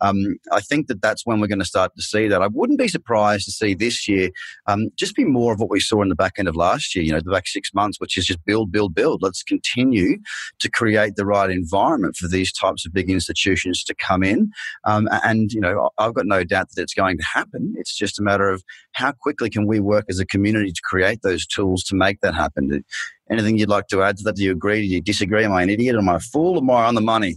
um, 0.00 0.36
I 0.52 0.60
think 0.60 0.86
that 0.88 1.02
that's 1.02 1.24
when 1.24 1.40
we're 1.40 1.46
going 1.46 1.60
to 1.60 1.64
start 1.64 1.92
to 1.96 2.02
see 2.02 2.28
that. 2.28 2.42
I 2.42 2.48
wouldn't 2.48 2.78
be 2.78 2.88
surprised 2.88 3.46
to 3.46 3.52
see 3.52 3.74
this 3.74 4.08
year 4.08 4.30
um, 4.66 4.88
just 4.96 5.14
be 5.14 5.24
more 5.24 5.52
of 5.52 5.60
what 5.60 5.70
we 5.70 5.80
saw 5.80 6.02
in 6.02 6.08
the 6.08 6.14
back 6.14 6.34
end 6.38 6.48
of 6.48 6.56
last 6.56 6.94
year. 6.94 7.04
You 7.04 7.12
know, 7.12 7.20
the 7.20 7.30
back 7.30 7.46
six 7.46 7.72
months, 7.74 7.98
which 8.00 8.16
is 8.16 8.26
just 8.26 8.44
build, 8.44 8.70
build, 8.70 8.94
build. 8.94 9.22
Let's 9.22 9.42
continue 9.42 10.18
to 10.58 10.70
create 10.70 11.16
the 11.16 11.26
right 11.26 11.50
environment 11.50 12.16
for 12.16 12.28
these 12.28 12.52
types 12.52 12.84
of 12.84 12.92
big 12.92 13.10
institutions 13.10 13.82
to 13.84 13.94
come 13.94 14.22
in. 14.22 14.50
Um, 14.84 15.08
and 15.24 15.52
you 15.52 15.60
know, 15.60 15.90
I've 15.98 16.14
got 16.14 16.26
no 16.26 16.44
doubt 16.44 16.68
that 16.74 16.82
it's 16.82 16.94
going 16.94 17.16
to 17.18 17.24
happen. 17.24 17.74
It's 17.76 17.96
just 17.96 18.18
a 18.18 18.22
matter 18.22 18.50
of 18.50 18.62
how 18.92 19.12
quickly 19.12 19.50
can 19.50 19.66
we 19.66 19.80
work 19.80 20.04
as 20.08 20.18
a 20.18 20.26
community 20.26 20.72
to 20.72 20.80
create 20.84 21.20
those 21.22 21.29
tools 21.38 21.82
to 21.84 21.94
make 21.94 22.20
that 22.20 22.34
happen. 22.34 22.84
Anything 23.30 23.58
you'd 23.58 23.68
like 23.68 23.88
to 23.88 24.02
add 24.02 24.16
to 24.18 24.24
that? 24.24 24.36
Do 24.36 24.42
you 24.42 24.52
agree? 24.52 24.80
Do 24.80 24.94
you 24.94 25.00
disagree? 25.00 25.44
Am 25.44 25.52
I 25.52 25.62
an 25.62 25.70
idiot? 25.70 25.96
Am 25.96 26.08
I 26.08 26.16
a 26.16 26.20
fool? 26.20 26.58
Am 26.58 26.70
I 26.70 26.86
on 26.86 26.94
the 26.94 27.00
money? 27.00 27.36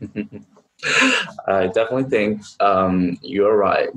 I 1.48 1.68
definitely 1.68 2.04
think 2.04 2.42
um, 2.60 3.18
you're 3.22 3.56
right 3.56 3.88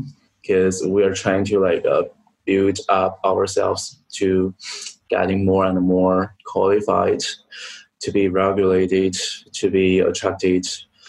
because 0.42 0.86
we 0.86 1.04
are 1.04 1.14
trying 1.14 1.46
to 1.46 1.60
like 1.60 1.86
uh, 1.86 2.04
build 2.46 2.80
up 2.90 3.20
ourselves 3.26 4.00
to 4.14 4.54
getting 5.10 5.46
more 5.46 5.66
and 5.66 5.82
more 5.82 6.36
qualified 6.46 7.22
to 8.02 8.12
be 8.12 8.30
regulated, 8.30 9.16
to 9.54 9.70
be 9.70 10.00
attracted. 10.00 10.66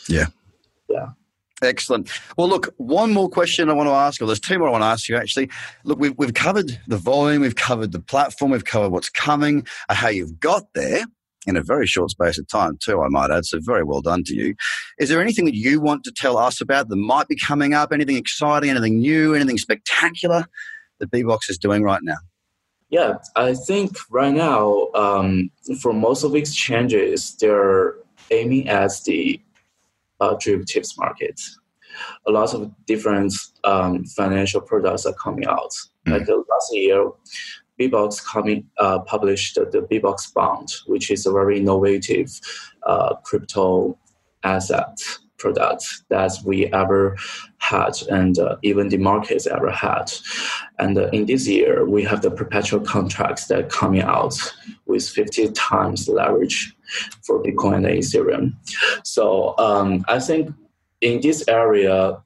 Yeah. 0.08 0.26
Yeah. 0.88 1.10
Excellent. 1.62 2.10
Well, 2.38 2.48
look, 2.48 2.72
one 2.78 3.12
more 3.12 3.28
question 3.28 3.68
I 3.68 3.74
want 3.74 3.88
to 3.88 3.92
ask, 3.92 4.22
or 4.22 4.26
there's 4.26 4.40
two 4.40 4.58
more 4.58 4.68
I 4.68 4.70
want 4.70 4.82
to 4.82 4.86
ask 4.86 5.08
you 5.08 5.16
actually. 5.16 5.50
Look, 5.84 5.98
we've, 5.98 6.14
we've 6.16 6.32
covered 6.32 6.78
the 6.86 6.96
volume, 6.96 7.42
we've 7.42 7.56
covered 7.56 7.92
the 7.92 8.00
platform, 8.00 8.52
we've 8.52 8.64
covered 8.64 8.90
what's 8.90 9.10
coming, 9.10 9.66
how 9.90 10.08
you've 10.08 10.40
got 10.40 10.72
there 10.74 11.04
in 11.46 11.56
a 11.56 11.62
very 11.62 11.86
short 11.86 12.10
space 12.10 12.38
of 12.38 12.46
time, 12.48 12.78
too, 12.82 13.00
I 13.02 13.08
might 13.08 13.30
add. 13.30 13.44
So, 13.44 13.58
very 13.60 13.82
well 13.82 14.00
done 14.00 14.24
to 14.24 14.34
you. 14.34 14.54
Is 14.98 15.08
there 15.08 15.20
anything 15.20 15.44
that 15.46 15.54
you 15.54 15.80
want 15.80 16.04
to 16.04 16.12
tell 16.12 16.36
us 16.36 16.60
about 16.60 16.88
that 16.88 16.96
might 16.96 17.28
be 17.28 17.36
coming 17.36 17.74
up? 17.74 17.92
Anything 17.92 18.16
exciting, 18.16 18.70
anything 18.70 18.98
new, 18.98 19.34
anything 19.34 19.58
spectacular 19.58 20.46
that 20.98 21.10
Bibox 21.10 21.48
is 21.48 21.58
doing 21.58 21.82
right 21.82 22.02
now? 22.02 22.18
Yeah, 22.90 23.18
I 23.36 23.54
think 23.54 23.96
right 24.10 24.34
now, 24.34 24.88
um, 24.94 25.50
for 25.80 25.92
most 25.92 26.24
of 26.24 26.34
exchanges, 26.34 27.36
they're 27.36 27.94
aiming 28.30 28.68
at 28.68 28.92
the 29.04 29.40
derivatives 30.40 30.96
market. 30.98 31.40
A 32.26 32.30
lot 32.30 32.54
of 32.54 32.70
different 32.86 33.32
um, 33.64 34.04
financial 34.04 34.60
products 34.60 35.06
are 35.06 35.14
coming 35.14 35.46
out. 35.46 35.72
Mm. 36.06 36.12
Like 36.12 36.28
uh, 36.28 36.36
last 36.36 36.72
year, 36.72 37.10
Bibox 37.78 38.24
coming, 38.24 38.68
uh, 38.78 39.00
published 39.00 39.54
the 39.54 39.86
Bibox 39.90 40.32
Bond, 40.34 40.68
which 40.86 41.10
is 41.10 41.26
a 41.26 41.32
very 41.32 41.58
innovative 41.58 42.38
uh, 42.86 43.14
crypto 43.24 43.98
asset 44.44 44.98
product 45.38 45.84
that 46.10 46.32
we 46.44 46.66
ever 46.66 47.16
had 47.58 47.92
and 48.10 48.38
uh, 48.38 48.56
even 48.62 48.90
the 48.90 48.98
markets 48.98 49.46
ever 49.46 49.70
had. 49.70 50.12
And 50.78 50.98
uh, 50.98 51.08
in 51.08 51.26
this 51.26 51.48
year, 51.48 51.86
we 51.86 52.04
have 52.04 52.20
the 52.20 52.30
perpetual 52.30 52.80
contracts 52.80 53.46
that 53.46 53.70
coming 53.70 54.02
out 54.02 54.34
with 54.86 55.08
50 55.08 55.52
times 55.52 56.08
leverage 56.08 56.76
for 57.22 57.42
Bitcoin 57.42 57.76
and 57.76 57.86
Ethereum. 57.86 58.54
So 59.04 59.54
um, 59.58 60.04
I 60.08 60.18
think 60.18 60.54
in 61.00 61.20
this 61.20 61.44
area, 61.48 62.18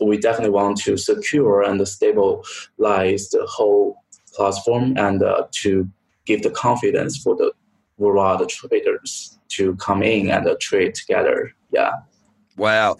we 0.00 0.16
definitely 0.16 0.50
want 0.50 0.76
to 0.78 0.96
secure 0.96 1.62
and 1.62 1.86
stabilize 1.86 3.28
the 3.30 3.46
whole 3.48 3.96
platform 4.34 4.96
and 4.96 5.22
uh, 5.22 5.46
to 5.50 5.88
give 6.24 6.42
the 6.42 6.50
confidence 6.50 7.16
for 7.18 7.34
the 7.36 7.52
worldwide 7.96 8.48
traders 8.48 9.38
to 9.48 9.74
come 9.76 10.02
in 10.02 10.30
and 10.30 10.46
uh, 10.46 10.54
trade 10.60 10.94
together. 10.94 11.52
Yeah. 11.72 11.92
Wow. 12.58 12.96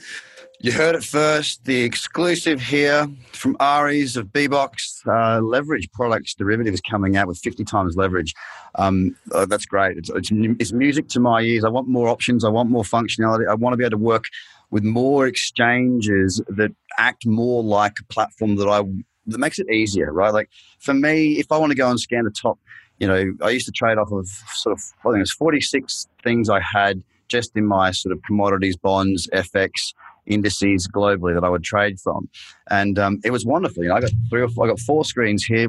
You 0.61 0.73
heard 0.73 0.95
it 0.95 1.03
first. 1.03 1.65
The 1.65 1.83
exclusive 1.83 2.61
here 2.61 3.09
from 3.33 3.57
Aries 3.61 4.17
of 4.17 4.29
Bibox 4.29 5.05
uh, 5.07 5.41
leverage 5.41 5.91
products 5.93 6.35
derivatives 6.35 6.81
coming 6.81 7.17
out 7.17 7.27
with 7.27 7.39
50 7.39 7.65
times 7.65 7.97
leverage. 7.97 8.35
Um, 8.77 9.17
uh, 9.33 9.47
that's 9.47 9.67
great. 9.67 9.99
It's, 9.99 10.11
it's, 10.11 10.31
it's, 10.33 10.73
music 10.73 11.09
to 11.09 11.21
my 11.21 11.41
ears. 11.41 11.65
I 11.65 11.69
want 11.69 11.89
more 11.89 12.09
options. 12.09 12.45
I 12.45 12.49
want 12.49 12.71
more 12.71 12.85
functionality. 12.85 13.49
I 13.49 13.55
want 13.55 13.73
to 13.73 13.77
be 13.77 13.85
able 13.85 13.91
to 13.91 13.97
work 13.99 14.25
with 14.71 14.85
more 14.85 15.27
exchanges 15.27 16.41
that 16.49 16.73
act 16.99 17.27
more 17.27 17.63
like 17.63 17.95
a 18.01 18.05
platform 18.13 18.57
that 18.57 18.69
I 18.69 18.83
that 19.27 19.39
makes 19.39 19.59
it 19.59 19.69
easier, 19.71 20.13
right? 20.13 20.33
Like 20.33 20.49
for 20.79 20.95
me, 20.95 21.39
if 21.39 21.53
I 21.53 21.59
want 21.59 21.71
to 21.71 21.77
go 21.77 21.91
and 21.91 22.01
scan 22.01 22.25
the 22.25 22.31
top 22.31 22.59
you 22.99 23.07
know, 23.07 23.33
I 23.43 23.51
used 23.51 23.67
to 23.67 23.73
trade 23.73 23.97
off 23.97 24.11
of 24.11 24.27
sort 24.55 24.77
of, 24.77 24.83
I 25.01 25.11
think 25.11 25.19
it 25.19 25.21
was 25.21 25.33
46 25.33 26.09
things 26.25 26.51
I 26.51 26.61
had 26.61 27.03
just 27.29 27.57
in 27.57 27.67
my 27.67 27.91
sort 27.91 28.13
of 28.13 28.23
commodities, 28.23 28.77
bonds, 28.77 29.29
FX, 29.33 29.93
indices 30.29 30.87
globally 30.89 31.35
that 31.35 31.45
I 31.45 31.49
would 31.49 31.65
trade 31.65 31.99
from. 32.01 32.29
And 32.71 32.99
um, 32.99 33.21
it 33.25 33.31
was 33.31 33.45
wonderful. 33.45 33.83
You 33.83 33.91
know, 33.91 33.97
I 33.97 34.01
got 34.01 34.11
three 34.31 34.43
or 34.43 34.49
four, 34.49 34.67
I 34.67 34.69
got 34.69 34.81
four 34.81 35.05
screens 35.05 35.45
here. 35.45 35.69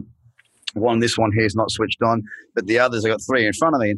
One, 0.74 1.00
this 1.00 1.18
one 1.18 1.32
here 1.32 1.46
is 1.46 1.56
not 1.56 1.72
switched 1.72 2.02
on, 2.04 2.24
but 2.54 2.68
the 2.68 2.78
others, 2.78 3.04
I 3.04 3.10
got 3.10 3.22
three 3.22 3.46
in 3.46 3.54
front 3.54 3.76
of 3.76 3.82
me. 3.82 3.96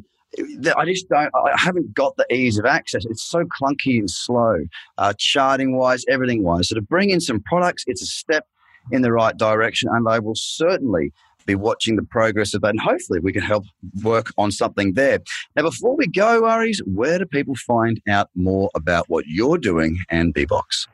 I 0.77 0.85
just 0.85 1.09
don't, 1.09 1.29
I 1.35 1.57
haven't 1.57 1.93
got 1.93 2.15
the 2.15 2.25
ease 2.33 2.57
of 2.57 2.65
access. 2.65 3.03
It's 3.05 3.23
so 3.23 3.43
clunky 3.43 3.99
and 3.99 4.09
slow, 4.09 4.59
uh, 4.97 5.13
charting 5.17 5.75
wise, 5.75 6.05
everything 6.07 6.43
wise. 6.43 6.69
So 6.69 6.75
to 6.75 6.81
bring 6.81 7.09
in 7.09 7.19
some 7.19 7.41
products, 7.41 7.83
it's 7.87 8.01
a 8.01 8.05
step 8.05 8.47
in 8.91 9.01
the 9.01 9.11
right 9.11 9.35
direction. 9.35 9.89
And 9.91 10.07
I 10.07 10.19
will 10.19 10.35
certainly 10.35 11.11
be 11.45 11.55
watching 11.55 11.95
the 11.95 12.03
progress 12.03 12.53
of 12.53 12.61
that. 12.61 12.69
And 12.69 12.79
hopefully 12.79 13.19
we 13.19 13.33
can 13.33 13.41
help 13.41 13.65
work 14.03 14.31
on 14.37 14.51
something 14.51 14.93
there. 14.93 15.19
Now, 15.55 15.63
before 15.63 15.95
we 15.95 16.07
go, 16.07 16.47
Aries, 16.47 16.81
where 16.85 17.19
do 17.19 17.25
people 17.25 17.55
find 17.55 18.01
out 18.09 18.29
more 18.35 18.69
about 18.75 19.09
what 19.09 19.25
you're 19.27 19.57
doing 19.57 19.99
and 20.09 20.33
Bibox? 20.33 20.87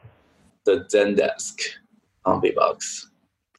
The 0.65 0.85
Zendesk 0.91 1.61
on 2.25 2.41
Bibox. 2.41 3.05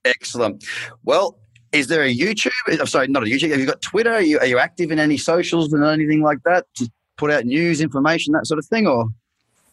Excellent. 0.05 0.65
Well, 1.05 1.39
is 1.73 1.89
there 1.89 2.03
a 2.03 2.15
YouTube? 2.15 2.53
I'm 2.69 2.87
sorry, 2.87 3.09
not 3.09 3.23
a 3.23 3.27
YouTube. 3.27 3.51
Have 3.51 3.61
you 3.61 3.67
got 3.67 3.83
Twitter? 3.83 4.13
Are 4.13 4.23
you, 4.23 4.39
are 4.39 4.47
you 4.47 4.59
active 4.59 4.91
in 4.91 4.99
any 4.99 5.17
socials 5.17 5.73
and 5.73 5.85
anything 5.85 6.23
like 6.23 6.43
that 6.45 6.67
to 6.77 6.91
put 7.17 7.31
out 7.31 7.45
news, 7.45 7.81
information, 7.81 8.33
that 8.33 8.47
sort 8.47 8.59
of 8.59 8.67
thing? 8.67 8.87
Or 8.87 9.09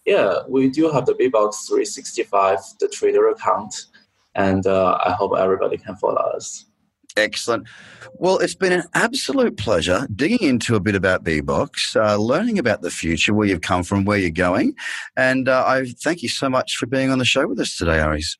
yeah, 0.05 0.39
we 0.47 0.69
do 0.69 0.91
have 0.91 1.05
the 1.05 1.13
Bibox 1.13 1.67
365, 1.67 2.59
the 2.79 2.87
Twitter 2.87 3.29
account, 3.29 3.85
and 4.35 4.67
uh, 4.67 4.99
I 5.03 5.11
hope 5.11 5.31
everybody 5.37 5.77
can 5.77 5.95
follow 5.95 6.21
us. 6.21 6.65
Excellent. 7.17 7.67
Well, 8.15 8.39
it's 8.39 8.55
been 8.55 8.73
an 8.73 8.83
absolute 8.93 9.57
pleasure 9.57 10.07
digging 10.13 10.47
into 10.47 10.75
a 10.75 10.79
bit 10.79 10.95
about 10.95 11.23
Bibox, 11.23 11.95
uh, 11.95 12.17
learning 12.17 12.59
about 12.59 12.81
the 12.81 12.91
future, 12.91 13.33
where 13.33 13.47
you've 13.47 13.61
come 13.61 13.83
from, 13.83 14.05
where 14.05 14.17
you're 14.17 14.31
going. 14.31 14.75
And 15.15 15.47
uh, 15.47 15.63
I 15.65 15.85
thank 16.03 16.23
you 16.23 16.29
so 16.29 16.49
much 16.49 16.75
for 16.75 16.87
being 16.87 17.11
on 17.11 17.19
the 17.19 17.25
show 17.25 17.47
with 17.47 17.59
us 17.59 17.77
today, 17.77 17.99
Aries. 17.99 18.37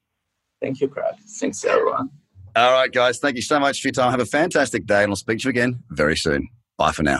Thank 0.62 0.82
you, 0.82 0.88
Craig. 0.88 1.16
Thanks, 1.40 1.64
everyone. 1.64 2.10
All 2.56 2.72
right, 2.72 2.92
guys. 2.92 3.20
Thank 3.20 3.36
you 3.36 3.42
so 3.42 3.60
much 3.60 3.82
for 3.82 3.90
your 3.90 3.94
time. 3.94 4.12
Have 4.12 4.22
a 4.22 4.26
fantastic 4.26 4.86
day, 4.86 5.04
and 5.04 5.12
I'll 5.12 5.18
speak 5.18 5.40
to 5.40 5.44
you 5.46 5.50
again 5.50 5.84
very 5.90 6.16
soon. 6.16 6.48
Bye 6.78 6.92
for 6.92 7.04
now. 7.04 7.20